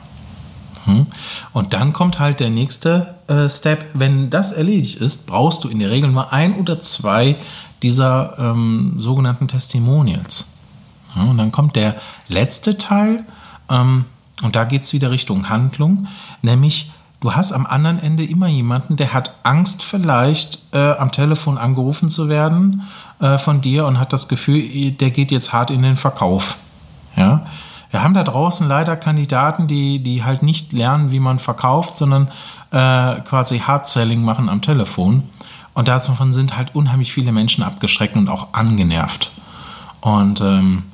Hm? 0.85 1.07
Und 1.53 1.73
dann 1.73 1.93
kommt 1.93 2.19
halt 2.19 2.41
der 2.41 2.51
nächste 2.51 3.15
äh, 3.29 3.49
Step. 3.49 3.87
Wenn 3.95 4.31
das 4.31 4.53
erledigt 4.53 5.01
ist, 5.01 5.27
brauchst 5.27 5.65
du 5.65 5.69
in 5.69 5.79
der 5.79 5.91
Regel 5.91 6.11
mal 6.11 6.29
ein 6.31 6.55
oder 6.55 6.81
zwei 6.81 7.37
dieser 7.83 8.37
ähm, 8.39 8.93
sogenannten 8.97 9.49
Testimonials. 9.49 10.47
Ja, 11.17 11.23
und 11.23 11.39
dann 11.39 11.53
kommt 11.53 11.77
der 11.77 11.97
letzte 12.29 12.79
Teil, 12.79 13.25
ähm, 13.71 14.05
und 14.43 14.55
da 14.55 14.65
geht 14.65 14.83
es 14.83 14.93
wieder 14.93 15.11
Richtung 15.11 15.49
Handlung, 15.49 16.09
nämlich 16.43 16.93
du 17.21 17.35
hast 17.35 17.53
am 17.53 17.67
anderen 17.67 17.99
Ende 17.99 18.25
immer 18.25 18.49
jemanden, 18.49 18.97
der 18.97 19.13
hat 19.13 19.35
Angst 19.43 19.83
vielleicht 19.83 20.63
äh, 20.73 20.93
am 20.93 21.11
Telefon 21.11 21.59
angerufen 21.59 22.09
zu 22.09 22.29
werden 22.29 22.83
äh, 23.21 23.39
von 23.39 23.61
dir 23.61 23.87
und 23.87 23.99
hat 23.99 24.13
das 24.13 24.29
Gefühl, 24.29 24.93
der 24.93 25.11
geht 25.11 25.31
jetzt 25.31 25.53
hart 25.53 25.71
in 25.71 25.83
den 25.83 25.97
Verkauf. 25.97 26.59
Ja? 27.17 27.43
Wir 27.91 28.03
haben 28.03 28.15
da 28.15 28.25
draußen 28.25 28.69
leider 28.69 28.97
Kandidaten, 28.97 29.67
die, 29.69 30.01
die 30.01 30.23
halt 30.23 30.43
nicht 30.43 30.73
lernen, 30.73 31.11
wie 31.11 31.21
man 31.21 31.39
verkauft, 31.39 31.97
sondern 31.97 32.29
äh, 32.71 33.21
quasi 33.23 33.61
Hard-Selling 33.61 34.23
machen 34.23 34.49
am 34.49 34.61
Telefon. 34.61 35.23
Und 35.73 35.89
davon 35.89 36.33
sind 36.33 36.57
halt 36.57 36.75
unheimlich 36.75 37.13
viele 37.13 37.33
Menschen 37.33 37.63
abgeschreckt 37.63 38.17
und 38.17 38.29
auch 38.29 38.49
angenervt. 38.53 39.31
Und 40.01 40.41
ähm, 40.41 40.85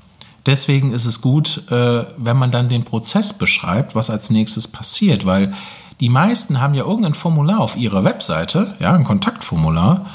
deswegen 0.46 0.92
ist 0.92 1.04
es 1.04 1.20
gut, 1.20 1.70
äh, 1.70 2.04
wenn 2.16 2.36
man 2.36 2.50
dann 2.50 2.68
den 2.68 2.84
Prozess 2.84 3.32
beschreibt, 3.32 3.94
was 3.94 4.10
als 4.10 4.30
nächstes 4.30 4.68
passiert, 4.68 5.26
weil 5.26 5.52
die 6.00 6.08
meisten 6.08 6.60
haben 6.60 6.74
ja 6.74 6.84
irgendein 6.84 7.14
Formular 7.14 7.60
auf 7.60 7.76
ihrer 7.76 8.04
Webseite, 8.04 8.74
ja, 8.80 8.92
ein 8.92 9.04
Kontaktformular, 9.04 10.06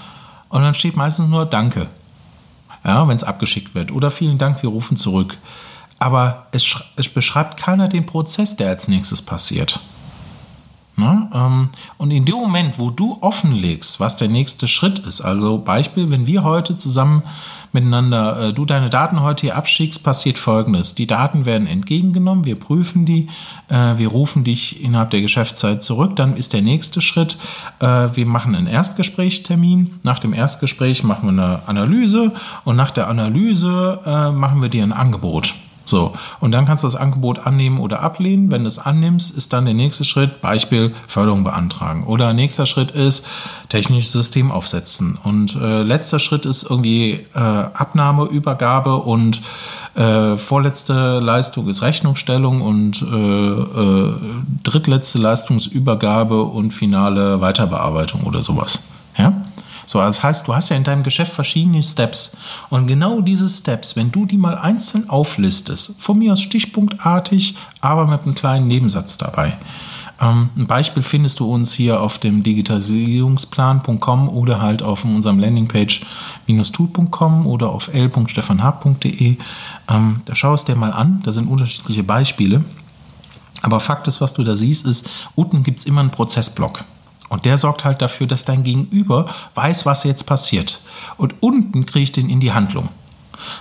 und 0.50 0.62
dann 0.62 0.74
steht 0.74 0.96
meistens 0.96 1.30
nur 1.30 1.46
Danke, 1.46 1.88
ja, 2.84 3.08
wenn 3.08 3.16
es 3.16 3.24
abgeschickt 3.24 3.76
wird, 3.76 3.92
oder 3.92 4.12
vielen 4.12 4.38
Dank, 4.38 4.62
wir 4.64 4.70
rufen 4.70 4.98
zurück. 4.98 5.38
Aber 6.00 6.48
es, 6.52 6.76
es 6.96 7.10
beschreibt 7.10 7.58
keiner 7.58 7.88
den 7.88 8.06
Prozess, 8.06 8.56
der 8.56 8.70
als 8.70 8.88
nächstes 8.88 9.22
passiert. 9.22 9.80
Ne? 10.98 11.30
Ähm, 11.32 11.70
und 11.98 12.12
in 12.12 12.25
dem 12.25 12.36
Moment, 12.36 12.80
wo 12.80 12.89
du 12.89 13.20
offenlegst, 13.22 14.00
was 14.00 14.18
der 14.18 14.30
nächste 14.30 14.68
Schritt 14.68 14.98
ist, 15.00 15.22
also 15.22 15.60
Beispiel, 15.60 16.10
wenn 16.10 16.25
wir 16.25 16.44
heute 16.44 16.75
zusammen 16.75 17.22
miteinander, 17.72 18.48
äh, 18.48 18.54
du 18.54 18.66
deine 18.66 18.89
Daten 18.89 19.22
heute 19.22 19.42
hier 19.42 19.56
abschickst, 19.56 20.04
passiert 20.04 20.39
folgendes. 20.39 20.96
Die 20.96 21.06
Daten 21.06 21.46
werden 21.46 21.68
entgegengenommen, 21.68 22.46
wir 22.46 22.60
prüfen 22.60 23.06
die, 23.06 23.27
äh, 23.70 23.98
wir 23.98 24.08
rufen 24.08 24.44
dich 24.44 24.84
innerhalb 24.84 25.12
der 25.12 25.22
Geschäftszeit 25.22 25.84
zurück, 25.84 26.16
dann 26.16 26.36
ist 26.36 26.54
der 26.54 26.63
nächste 26.63 27.01
Schritt, 27.01 27.38
äh, 27.80 27.86
wir 28.13 28.25
machen 28.25 28.56
einen 28.56 28.66
Erstgesprächstermin, 28.66 30.00
nach 30.01 30.18
dem 30.18 30.34
Erstgespräch 30.34 31.04
machen 31.04 31.36
wir 31.36 31.44
eine 31.44 31.68
Analyse 31.68 32.32
und 32.66 32.75
nach 32.75 32.89
der 32.89 33.08
Analyse 33.08 34.00
äh, 34.04 34.32
machen 34.32 34.63
wir 34.63 34.70
dir 34.70 34.82
ein 34.82 34.94
Angebot. 34.94 35.54
So, 35.88 36.13
und 36.39 36.51
dann 36.51 36.65
kannst 36.65 36.84
du 36.84 36.88
das 36.88 36.96
Angebot 36.96 37.39
annehmen 37.39 37.79
oder 37.79 38.01
ablehnen. 38.01 38.51
Wenn 38.51 38.63
du 38.63 38.67
es 38.67 38.77
annimmst, 38.77 39.36
ist 39.36 39.53
dann 39.53 39.65
der 39.65 39.74
nächste 39.74 40.03
Schritt, 40.03 40.41
Beispiel 40.41 40.94
Förderung 41.08 41.44
beantragen. 41.44 42.06
Oder 42.06 42.34
nächster 42.34 42.65
Schritt 42.65 42.91
ist 42.91 43.25
technisches 43.70 44.12
System 44.12 44.51
aufsetzen. 44.51 45.17
Und 45.24 45.56
äh, 45.56 45.84
letzter 45.84 46.20
Schritt 46.20 46.46
ist 46.46 46.63
irgendwie 46.70 47.25
äh, 47.34 47.39
Abnahme, 47.39 48.25
Übergabe 48.25 48.98
und 48.98 49.41
äh, 49.96 50.38
vorletzte 50.38 51.20
Leistung 51.20 51.67
ist 51.70 51.82
Rechnungsstellung 51.82 52.62
und 52.62 53.01
äh, 53.01 53.06
äh, 53.06 54.13
drittletzte 54.63 55.17
Leistungsübergabe 55.20 56.44
und 56.44 56.72
finale 56.72 57.41
Weiterbearbeitung 57.41 58.24
oder 58.24 58.41
sowas. 58.41 58.84
So, 59.88 59.98
das 60.00 60.22
heißt, 60.22 60.48
du 60.48 60.53
hast 60.53 60.70
ja 60.70 60.75
in 60.75 60.84
deinem 60.84 61.01
Geschäft 61.03 61.34
verschiedene 61.34 61.82
Steps. 61.82 62.36
Und 62.70 62.86
genau 62.88 63.22
diese 63.22 63.48
Steps, 63.48 63.96
wenn 63.96 64.12
du 64.12 64.25
die 64.25 64.36
mal 64.38 64.58
einzeln 64.58 65.10
auflistest, 65.10 65.96
von 65.98 66.20
mir 66.20 66.34
aus 66.34 66.41
stichpunktartig, 66.41 67.56
aber 67.79 68.06
mit 68.06 68.24
einem 68.24 68.36
kleinen 68.36 68.67
Nebensatz 68.67 69.17
dabei. 69.17 69.58
Ähm, 70.20 70.50
ein 70.58 70.67
Beispiel 70.67 71.03
findest 71.03 71.39
du 71.39 71.50
uns 71.50 71.72
hier 71.72 72.01
auf 72.01 72.17
dem 72.17 72.44
digitalisierungsplan.com 72.44 74.27
oder 74.27 74.62
halt 74.62 74.84
auf 74.84 75.06
unserem 75.06 75.39
Landingpage-tool.com 75.39 77.48
oder 77.48 77.70
auf 77.70 77.94
l.stefanhab.de. 77.94 79.38
Ähm, 79.89 80.22
da 80.25 80.36
schau 80.36 80.53
es 80.53 80.65
dir 80.65 80.75
mal 80.75 80.91
an, 80.91 81.22
da 81.24 81.32
sind 81.32 81.48
unterschiedliche 81.48 82.03
Beispiele. 82.03 82.65
Aber 83.62 83.79
Fakt 83.79 84.10
ist, 84.10 84.20
was 84.22 84.34
du 84.34 84.44
da 84.44 84.58
siehst, 84.58 84.86
ist, 84.86 85.10
unten 85.36 85.63
gibt 85.63 85.79
es 85.79 85.86
immer 85.86 86.01
einen 86.01 86.12
Prozessblock. 86.12 86.84
Und 87.30 87.46
der 87.46 87.58
sorgt 87.58 87.84
halt 87.84 88.02
dafür, 88.02 88.28
dass 88.28 88.46
dein 88.46 88.64
Gegenüber 88.64 89.28
weiß, 89.56 89.86
was 89.86 90.04
jetzt 90.04 90.26
passiert. 90.26 90.82
Und 91.18 91.36
unten 91.42 91.86
kriege 91.86 92.04
ich 92.04 92.12
den 92.12 92.30
in 92.30 92.40
die 92.40 92.54
Handlung. 92.54 92.90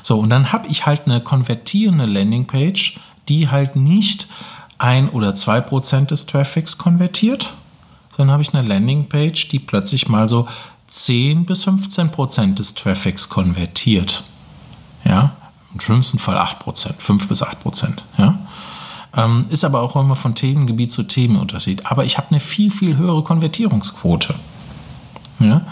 So, 0.02 0.18
und 0.18 0.30
dann 0.30 0.52
habe 0.52 0.68
ich 0.68 0.86
halt 0.86 1.02
eine 1.06 1.20
konvertierende 1.20 2.06
Landingpage, 2.06 2.98
die 3.28 3.48
halt 3.48 3.76
nicht 3.76 4.28
ein 4.78 5.08
oder 5.08 5.34
zwei 5.34 5.60
Prozent 5.60 6.10
des 6.10 6.26
Traffics 6.26 6.78
konvertiert, 6.78 7.54
sondern 8.16 8.32
habe 8.32 8.42
ich 8.42 8.54
eine 8.54 8.66
Landingpage, 8.66 9.48
die 9.48 9.58
plötzlich 9.58 10.08
mal 10.08 10.28
so 10.28 10.48
10 10.88 11.46
bis 11.46 11.64
15 11.64 12.10
Prozent 12.10 12.58
des 12.58 12.74
Traffics 12.74 13.28
konvertiert. 13.28 14.22
Ja, 15.04 15.32
im 15.72 15.80
schlimmsten 15.80 16.18
Fall 16.18 16.38
8 16.38 16.60
Prozent, 16.60 17.02
5 17.02 17.28
bis 17.28 17.42
8 17.42 17.60
Prozent. 17.60 18.04
Ja. 18.18 18.38
Ähm, 19.16 19.46
ist 19.48 19.64
aber 19.64 19.82
auch 19.82 19.96
immer 19.96 20.16
von 20.16 20.34
Themengebiet 20.34 20.92
zu 20.92 21.02
Themenunterschied. 21.02 21.86
Aber 21.86 22.04
ich 22.04 22.18
habe 22.18 22.28
eine 22.30 22.40
viel, 22.40 22.70
viel 22.70 22.96
höhere 22.96 23.22
Konvertierungsquote. 23.22 24.34
Ja? 25.40 25.62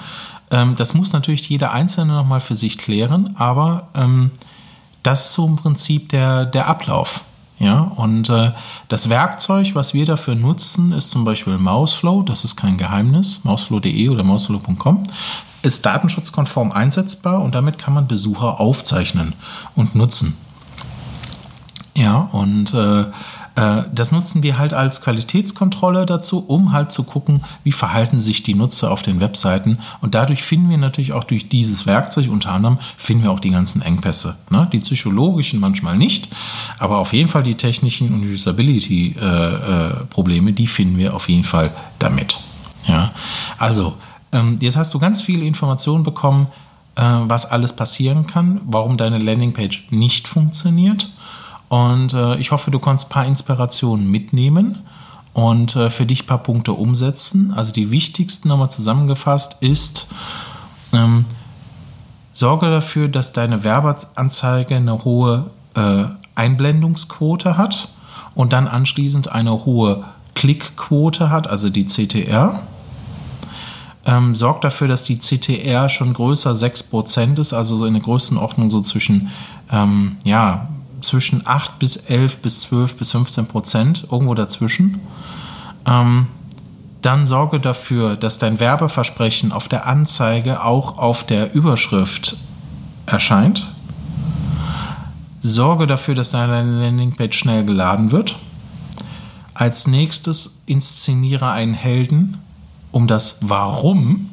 Ähm, 0.51 0.75
das 0.77 0.95
muss 0.95 1.13
natürlich 1.13 1.49
jeder 1.49 1.73
Einzelne 1.73 2.15
nochmal 2.15 2.41
für 2.41 2.57
sich 2.57 2.79
klären, 2.79 3.35
aber 3.37 3.89
ähm, 3.95 4.31
das 5.03 5.27
ist 5.27 5.33
so 5.35 5.47
im 5.47 5.57
Prinzip 5.57 6.09
der, 6.09 6.47
der 6.47 6.69
Ablauf. 6.69 7.21
Ja, 7.61 7.83
und 7.83 8.29
äh, 8.31 8.51
das 8.89 9.09
Werkzeug, 9.09 9.75
was 9.75 9.95
wir 9.95 10.05
dafür 10.07 10.35
nutzen, 10.35 10.91
ist 10.91 11.11
zum 11.11 11.25
Beispiel 11.25 11.57
Mouseflow. 11.57 12.23
Das 12.23 12.45
ist 12.45 12.57
kein 12.57 12.77
Geheimnis. 12.77 13.45
Mouseflow.de 13.45 14.09
oder 14.09 14.25
mouseflow.com 14.25 15.05
ist 15.63 15.87
datenschutzkonform 15.87 16.73
einsetzbar 16.73 17.41
und 17.41 17.55
damit 17.55 17.79
kann 17.79 17.95
man 17.95 18.07
Besucher 18.07 18.61
aufzeichnen 18.61 19.35
und 19.75 19.95
nutzen. 19.95 20.37
Ja, 21.97 22.29
und 22.33 22.75
äh, 22.75 23.05
äh, 23.57 23.83
das 23.95 24.11
nutzen 24.11 24.43
wir 24.43 24.59
halt 24.59 24.75
als 24.75 25.01
Qualitätskontrolle 25.01 26.07
dazu, 26.07 26.45
um 26.45 26.73
halt 26.73 26.91
zu 26.91 27.05
gucken, 27.05 27.45
wie 27.63 27.71
verhalten 27.71 28.21
sich 28.21 28.43
die 28.43 28.55
Nutzer 28.55 28.91
auf 28.91 29.03
den 29.03 29.21
Webseiten. 29.21 29.79
Und 30.01 30.17
dadurch 30.17 30.43
finden 30.43 30.71
wir 30.71 30.79
natürlich 30.79 31.13
auch 31.13 31.23
durch 31.23 31.49
dieses 31.49 31.87
Werkzeug, 31.87 32.31
unter 32.31 32.51
anderem 32.51 32.81
finden 32.97 33.23
wir 33.23 33.31
auch 33.31 33.39
die 33.39 33.51
ganzen 33.51 33.81
Engpässe. 33.81 34.35
Ne? 34.51 34.69
Die 34.73 34.81
psychologischen 34.81 35.61
manchmal 35.61 35.97
nicht, 35.97 36.31
aber 36.81 36.99
auf 36.99 37.13
jeden 37.13 37.29
Fall 37.29 37.45
die 37.45 37.55
technischen 37.55 38.13
und 38.13 38.29
Usability-Probleme, 38.29 40.49
äh, 40.49 40.53
äh, 40.53 40.55
die 40.55 40.67
finden 40.67 40.99
wir 40.99 41.15
auf 41.15 41.29
jeden 41.29 41.45
Fall 41.45 41.71
damit. 42.01 42.41
Ja? 42.89 43.13
Also, 43.57 43.95
ähm, 44.33 44.57
jetzt 44.61 44.77
hast 44.77 44.93
du 44.95 44.99
ganz 44.99 45.23
viele 45.23 45.45
Informationen 45.45 46.03
bekommen, 46.03 46.49
äh, 46.97 47.03
was 47.03 47.47
alles 47.47 47.77
passieren 47.77 48.27
kann, 48.27 48.61
warum 48.65 48.97
deine 48.97 49.19
Landingpage 49.19 49.87
nicht 49.91 50.27
funktioniert 50.27 51.09
und 51.69 52.13
äh, 52.13 52.37
ich 52.37 52.53
hoffe, 52.53 52.71
du 52.71 52.79
kannst 52.79 53.07
ein 53.07 53.11
paar 53.11 53.27
Inspirationen 53.27 54.11
mitnehmen 54.11 54.83
und 55.33 55.77
äh, 55.77 55.91
für 55.91 56.07
dich 56.07 56.25
ein 56.25 56.27
paar 56.27 56.43
Punkte 56.43 56.73
umsetzen. 56.73 57.53
Also 57.55 57.73
die 57.73 57.91
wichtigsten 57.91 58.49
nochmal 58.49 58.71
zusammengefasst 58.71 59.57
ist, 59.61 60.09
ähm, 60.93 61.25
sorge 62.33 62.71
dafür, 62.71 63.09
dass 63.09 63.33
deine 63.33 63.65
Werbeanzeige 63.65 64.77
eine 64.77 65.05
hohe 65.05 65.51
äh, 65.75 66.05
Einblendungsquote 66.35 67.57
hat 67.57 67.89
und 68.35 68.53
dann 68.53 68.69
anschließend 68.69 69.33
eine 69.33 69.65
hohe 69.65 70.05
Klickquote 70.35 71.31
hat, 71.31 71.47
also 71.47 71.71
die 71.71 71.87
CTR. 71.87 72.61
Ähm, 74.07 74.35
sorgt 74.35 74.65
dafür, 74.65 74.87
dass 74.87 75.05
die 75.05 75.19
CTR 75.19 75.89
schon 75.89 76.13
größer 76.13 76.51
6% 76.51 77.41
ist, 77.41 77.55
also 77.55 77.79
so 77.79 77.87
in 77.87 77.95
der 77.95 78.03
Größenordnung 78.03 78.69
so 78.69 78.83
zwischen 78.83 79.31
ähm, 79.73 80.17
ja, 80.25 80.69
zwischen 81.05 81.47
8 81.47 81.79
bis 81.79 81.97
11 81.97 82.39
bis 82.39 82.61
12 82.61 82.97
bis 82.97 83.13
15 83.13 83.47
Prozent, 83.47 84.07
irgendwo 84.11 84.35
dazwischen. 84.35 85.01
Ähm, 85.87 86.27
dann 87.03 87.27
sorge 87.27 87.61
dafür, 87.61 88.17
dass 88.17 88.39
dein 88.39 88.61
Werbeversprechen 88.61 89.53
auf 89.53 89.69
der 89.69 89.87
Anzeige 89.87 90.65
auch 90.65 90.97
auf 90.97 91.25
der 91.25 91.55
Überschrift 91.55 92.37
erscheint. 93.07 93.67
Sorge 95.43 95.87
dafür, 95.87 96.15
dass 96.15 96.31
deine 96.31 96.81
Landingpage 96.81 97.37
schnell 97.37 97.65
geladen 97.65 98.11
wird. 98.11 98.37
Als 99.53 99.87
nächstes 99.87 100.63
inszeniere 100.65 101.51
einen 101.51 101.75
Helden, 101.75 102.39
um 102.91 103.07
das 103.07 103.39
Warum 103.43 104.31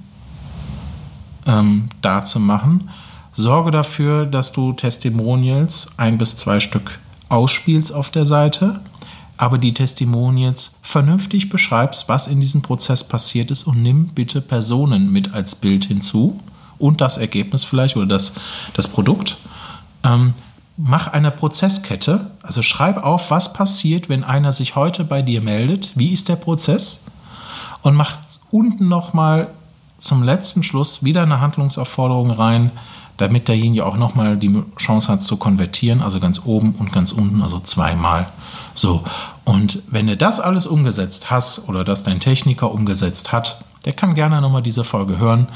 ähm, 1.45 1.89
darzumachen. 2.01 2.89
Sorge 3.33 3.71
dafür, 3.71 4.25
dass 4.25 4.51
du 4.51 4.73
Testimonials 4.73 5.89
ein 5.97 6.17
bis 6.17 6.35
zwei 6.35 6.59
Stück 6.59 6.99
ausspielst 7.29 7.93
auf 7.93 8.09
der 8.09 8.25
Seite, 8.25 8.81
aber 9.37 9.57
die 9.57 9.73
Testimonials 9.73 10.79
vernünftig 10.81 11.49
beschreibst, 11.49 12.09
was 12.09 12.27
in 12.27 12.39
diesem 12.39 12.61
Prozess 12.61 13.03
passiert 13.03 13.49
ist 13.49 13.63
und 13.63 13.81
nimm 13.81 14.07
bitte 14.09 14.41
Personen 14.41 15.11
mit 15.11 15.33
als 15.33 15.55
Bild 15.55 15.85
hinzu 15.85 16.39
und 16.77 16.99
das 16.99 17.17
Ergebnis 17.17 17.63
vielleicht 17.63 17.95
oder 17.95 18.05
das, 18.05 18.33
das 18.73 18.87
Produkt. 18.87 19.37
Ähm, 20.03 20.33
mach 20.77 21.07
eine 21.07 21.31
Prozesskette, 21.31 22.31
also 22.43 22.61
schreib 22.61 23.03
auf, 23.03 23.31
was 23.31 23.53
passiert, 23.53 24.09
wenn 24.09 24.23
einer 24.23 24.51
sich 24.51 24.75
heute 24.75 25.03
bei 25.05 25.21
dir 25.21 25.41
meldet, 25.41 25.91
wie 25.95 26.11
ist 26.11 26.27
der 26.27 26.35
Prozess 26.35 27.05
und 27.81 27.95
mach 27.95 28.17
unten 28.51 28.89
nochmal 28.89 29.51
zum 29.97 30.23
letzten 30.23 30.63
Schluss 30.63 31.03
wieder 31.03 31.23
eine 31.23 31.39
Handlungsaufforderung 31.39 32.31
rein, 32.31 32.71
damit 33.21 33.47
derjenige 33.47 33.85
auch 33.85 33.97
nochmal 33.97 34.35
die 34.35 34.63
Chance 34.77 35.11
hat 35.11 35.21
zu 35.21 35.37
konvertieren, 35.37 36.01
also 36.01 36.19
ganz 36.19 36.41
oben 36.43 36.73
und 36.79 36.91
ganz 36.91 37.11
unten, 37.11 37.43
also 37.43 37.59
zweimal. 37.59 38.27
So, 38.73 39.03
und 39.45 39.83
wenn 39.91 40.07
du 40.07 40.17
das 40.17 40.39
alles 40.39 40.65
umgesetzt 40.65 41.29
hast 41.29 41.69
oder 41.69 41.83
das 41.83 42.01
dein 42.01 42.19
Techniker 42.19 42.71
umgesetzt 42.71 43.31
hat, 43.31 43.63
der 43.85 43.93
kann 43.93 44.15
gerne 44.15 44.41
nochmal 44.41 44.63
diese 44.63 44.83
Folge 44.83 45.19
hören. 45.19 45.47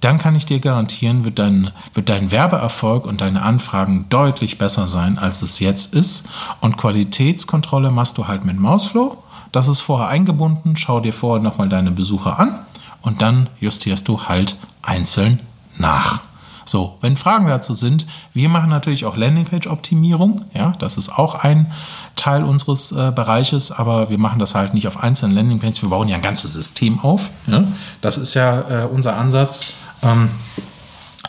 Dann 0.00 0.18
kann 0.18 0.36
ich 0.36 0.46
dir 0.46 0.60
garantieren, 0.60 1.24
wird 1.24 1.40
dein, 1.40 1.72
wird 1.94 2.08
dein 2.08 2.30
Werbeerfolg 2.30 3.04
und 3.06 3.20
deine 3.20 3.42
Anfragen 3.42 4.06
deutlich 4.08 4.56
besser 4.56 4.86
sein, 4.86 5.18
als 5.18 5.42
es 5.42 5.58
jetzt 5.58 5.94
ist. 5.94 6.28
Und 6.60 6.76
Qualitätskontrolle 6.76 7.90
machst 7.90 8.18
du 8.18 8.28
halt 8.28 8.44
mit 8.44 8.58
Mausflow. 8.58 9.18
Das 9.50 9.66
ist 9.66 9.80
vorher 9.80 10.08
eingebunden. 10.08 10.76
Schau 10.76 11.00
dir 11.00 11.12
vorher 11.12 11.42
nochmal 11.42 11.68
deine 11.68 11.90
Besucher 11.90 12.38
an 12.38 12.60
und 13.02 13.20
dann 13.20 13.48
justierst 13.58 14.06
du 14.06 14.22
halt 14.24 14.56
einzeln 14.80 15.40
nach. 15.76 16.20
So, 16.64 16.98
wenn 17.00 17.16
Fragen 17.16 17.46
dazu 17.46 17.74
sind, 17.74 18.06
wir 18.32 18.48
machen 18.48 18.70
natürlich 18.70 19.04
auch 19.04 19.16
Landingpage-Optimierung. 19.16 20.44
Ja, 20.54 20.74
das 20.78 20.96
ist 20.96 21.10
auch 21.10 21.34
ein 21.34 21.72
Teil 22.16 22.44
unseres 22.44 22.92
äh, 22.92 23.12
Bereiches, 23.14 23.72
aber 23.72 24.10
wir 24.10 24.18
machen 24.18 24.38
das 24.38 24.54
halt 24.54 24.74
nicht 24.74 24.86
auf 24.86 25.02
einzelnen 25.02 25.34
Landingpages. 25.34 25.82
Wir 25.82 25.88
bauen 25.88 26.08
ja 26.08 26.16
ein 26.16 26.22
ganzes 26.22 26.52
System 26.52 27.00
auf. 27.00 27.30
Ja? 27.46 27.64
Das 28.00 28.18
ist 28.18 28.34
ja 28.34 28.84
äh, 28.84 28.86
unser 28.86 29.16
Ansatz. 29.16 29.72
Ähm, 30.02 30.30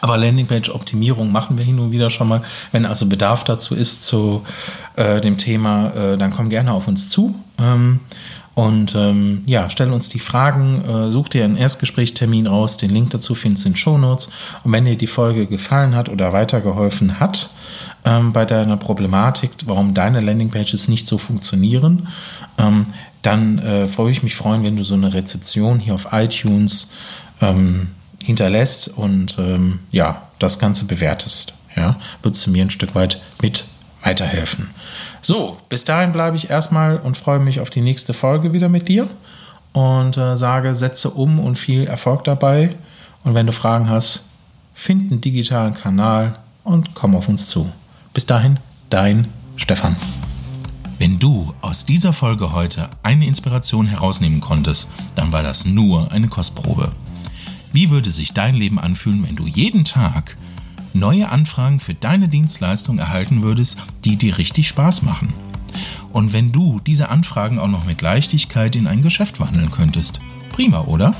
aber 0.02 0.18
Landingpage-Optimierung 0.18 1.32
machen 1.32 1.58
wir 1.58 1.64
hin 1.64 1.80
und 1.80 1.92
wieder 1.92 2.10
schon 2.10 2.28
mal. 2.28 2.42
Wenn 2.72 2.86
also 2.86 3.06
Bedarf 3.06 3.44
dazu 3.44 3.76
ist 3.76 4.04
zu 4.04 4.44
äh, 4.96 5.22
dem 5.22 5.38
Thema, 5.38 5.90
äh, 5.90 6.18
dann 6.18 6.32
komm 6.32 6.50
gerne 6.50 6.74
auf 6.74 6.88
uns 6.88 7.08
zu. 7.08 7.36
Ähm, 7.60 8.00
und 8.54 8.96
ähm, 8.96 9.44
ja, 9.46 9.70
stell 9.70 9.92
uns 9.92 10.10
die 10.10 10.20
Fragen, 10.20 10.84
äh, 10.84 11.10
such 11.10 11.30
dir 11.30 11.46
einen 11.46 11.56
Erstgesprächstermin 11.56 12.48
aus. 12.48 12.78
Den 12.78 12.90
Link 12.90 13.12
dazu 13.12 13.34
findest 13.34 13.64
du 13.64 13.70
in 13.70 13.74
den 13.74 13.78
Show 13.78 13.98
Notes. 13.98 14.32
Und 14.64 14.74
wenn 14.74 14.84
dir 14.84 14.98
die 14.98 15.08
Folge 15.08 15.46
gefallen 15.46 15.96
hat 15.96 16.10
oder 16.10 16.34
weitergeholfen 16.34 17.20
hat 17.20 17.50
ähm, 18.04 18.34
bei 18.34 18.44
deiner 18.44 18.76
Problematik, 18.76 19.52
warum 19.66 19.94
deine 19.94 20.20
Landingpages 20.20 20.90
nicht 20.90 21.08
so 21.08 21.18
funktionieren, 21.18 22.10
ähm, 22.58 22.88
dann 23.22 23.60
äh, 23.60 23.88
freue 23.88 24.12
ich 24.12 24.22
mich 24.22 24.36
freuen, 24.36 24.64
wenn 24.64 24.76
du 24.76 24.84
so 24.84 24.96
eine 24.96 25.14
Rezeption 25.14 25.80
hier 25.80 25.96
auf 25.96 26.08
iTunes 26.12 26.92
ähm, 27.40 27.92
hinterlässt 28.22 28.90
und 28.90 29.38
ähm, 29.40 29.80
ja, 29.92 30.24
das 30.40 30.60
Ganze 30.60 30.86
bewertest. 30.86 31.54
Ja, 31.78 31.96
würdest 32.22 32.46
du 32.46 32.52
mir 32.52 32.66
ein 32.66 32.70
Stück 32.70 32.96
weit 32.96 33.22
mit 33.42 33.64
weiterhelfen. 34.04 34.72
So, 35.22 35.58
bis 35.70 35.86
dahin 35.86 36.12
bleibe 36.12 36.36
ich 36.36 36.50
erstmal 36.50 36.98
und 36.98 37.16
freue 37.16 37.40
mich 37.40 37.60
auf 37.60 37.70
die 37.70 37.82
nächste 37.82 38.14
Folge 38.14 38.54
wieder 38.54 38.70
mit 38.70 38.88
dir 38.88 39.08
und 39.72 40.18
äh, 40.18 40.36
sage, 40.36 40.76
setze 40.76 41.12
um 41.12 41.40
und 41.40 41.60
viel 41.60 41.86
Erfolg 41.86 42.24
dabei. 42.24 42.76
Und 43.24 43.36
wenn 43.36 43.46
du 43.46 43.52
Fragen 43.52 43.88
hast, 43.88 44.30
find 44.74 45.12
einen 45.12 45.22
digitalen 45.22 45.76
Kanal 45.76 46.40
und 46.64 46.96
komm 46.96 47.16
auf 47.16 47.30
uns 47.30 47.48
zu. 47.50 47.70
Bis 48.14 48.26
dahin, 48.26 48.60
dein 48.90 49.28
Stefan. 49.58 49.96
Wenn 50.98 51.20
du 51.20 51.54
aus 51.62 51.86
dieser 51.86 52.14
Folge 52.14 52.52
heute 52.52 52.90
eine 53.04 53.28
Inspiration 53.28 53.86
herausnehmen 53.86 54.42
konntest, 54.42 54.90
dann 55.14 55.32
war 55.32 55.44
das 55.44 55.66
nur 55.66 56.12
eine 56.12 56.28
Kostprobe. 56.28 56.92
Wie 57.72 57.90
würde 57.90 58.12
sich 58.12 58.34
dein 58.34 58.56
Leben 58.56 58.80
anfühlen, 58.80 59.26
wenn 59.28 59.36
du 59.36 59.46
jeden 59.46 59.86
Tag 59.86 60.36
neue 60.94 61.30
Anfragen 61.30 61.80
für 61.80 61.94
deine 61.94 62.28
Dienstleistung 62.28 63.00
erhalten 63.00 63.42
würdest, 63.42 63.80
die 64.06 64.16
dir 64.16 64.38
richtig 64.38 64.68
Spaß 64.68 65.04
machen. 65.04 65.34
Und 66.12 66.34
wenn 66.34 66.52
du 66.52 66.80
diese 66.80 67.10
Anfragen 67.10 67.60
auch 67.60 67.68
noch 67.68 67.86
mit 67.86 68.02
Leichtigkeit 68.02 68.76
in 68.76 68.88
ein 68.88 69.02
Geschäft 69.02 69.40
wandeln 69.40 69.72
könntest. 69.72 70.20
Prima, 70.50 70.82
oder? 70.82 71.16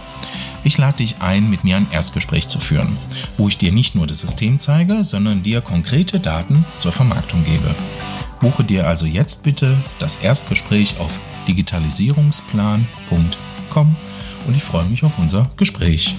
Ich 0.64 0.78
lade 0.78 0.98
dich 0.98 1.22
ein, 1.22 1.50
mit 1.50 1.64
mir 1.64 1.78
ein 1.78 1.90
Erstgespräch 1.92 2.48
zu 2.48 2.60
führen, 2.60 2.96
wo 3.38 3.48
ich 3.48 3.58
dir 3.58 3.72
nicht 3.72 3.96
nur 3.96 4.06
das 4.06 4.22
System 4.22 4.60
zeige, 4.60 5.04
sondern 5.04 5.42
dir 5.42 5.62
konkrete 5.62 6.20
Daten 6.20 6.66
zur 6.78 6.92
Vermarktung 6.92 7.44
gebe. 7.44 7.76
Buche 8.42 8.64
dir 8.64 8.88
also 8.88 9.06
jetzt 9.06 9.44
bitte 9.44 9.78
das 10.00 10.18
Erstgespräch 10.18 11.00
auf 11.00 11.20
digitalisierungsplan.com 11.48 13.96
und 14.48 14.56
ich 14.56 14.64
freue 14.64 14.86
mich 14.86 15.04
auf 15.04 15.18
unser 15.18 15.50
Gespräch. 15.58 16.16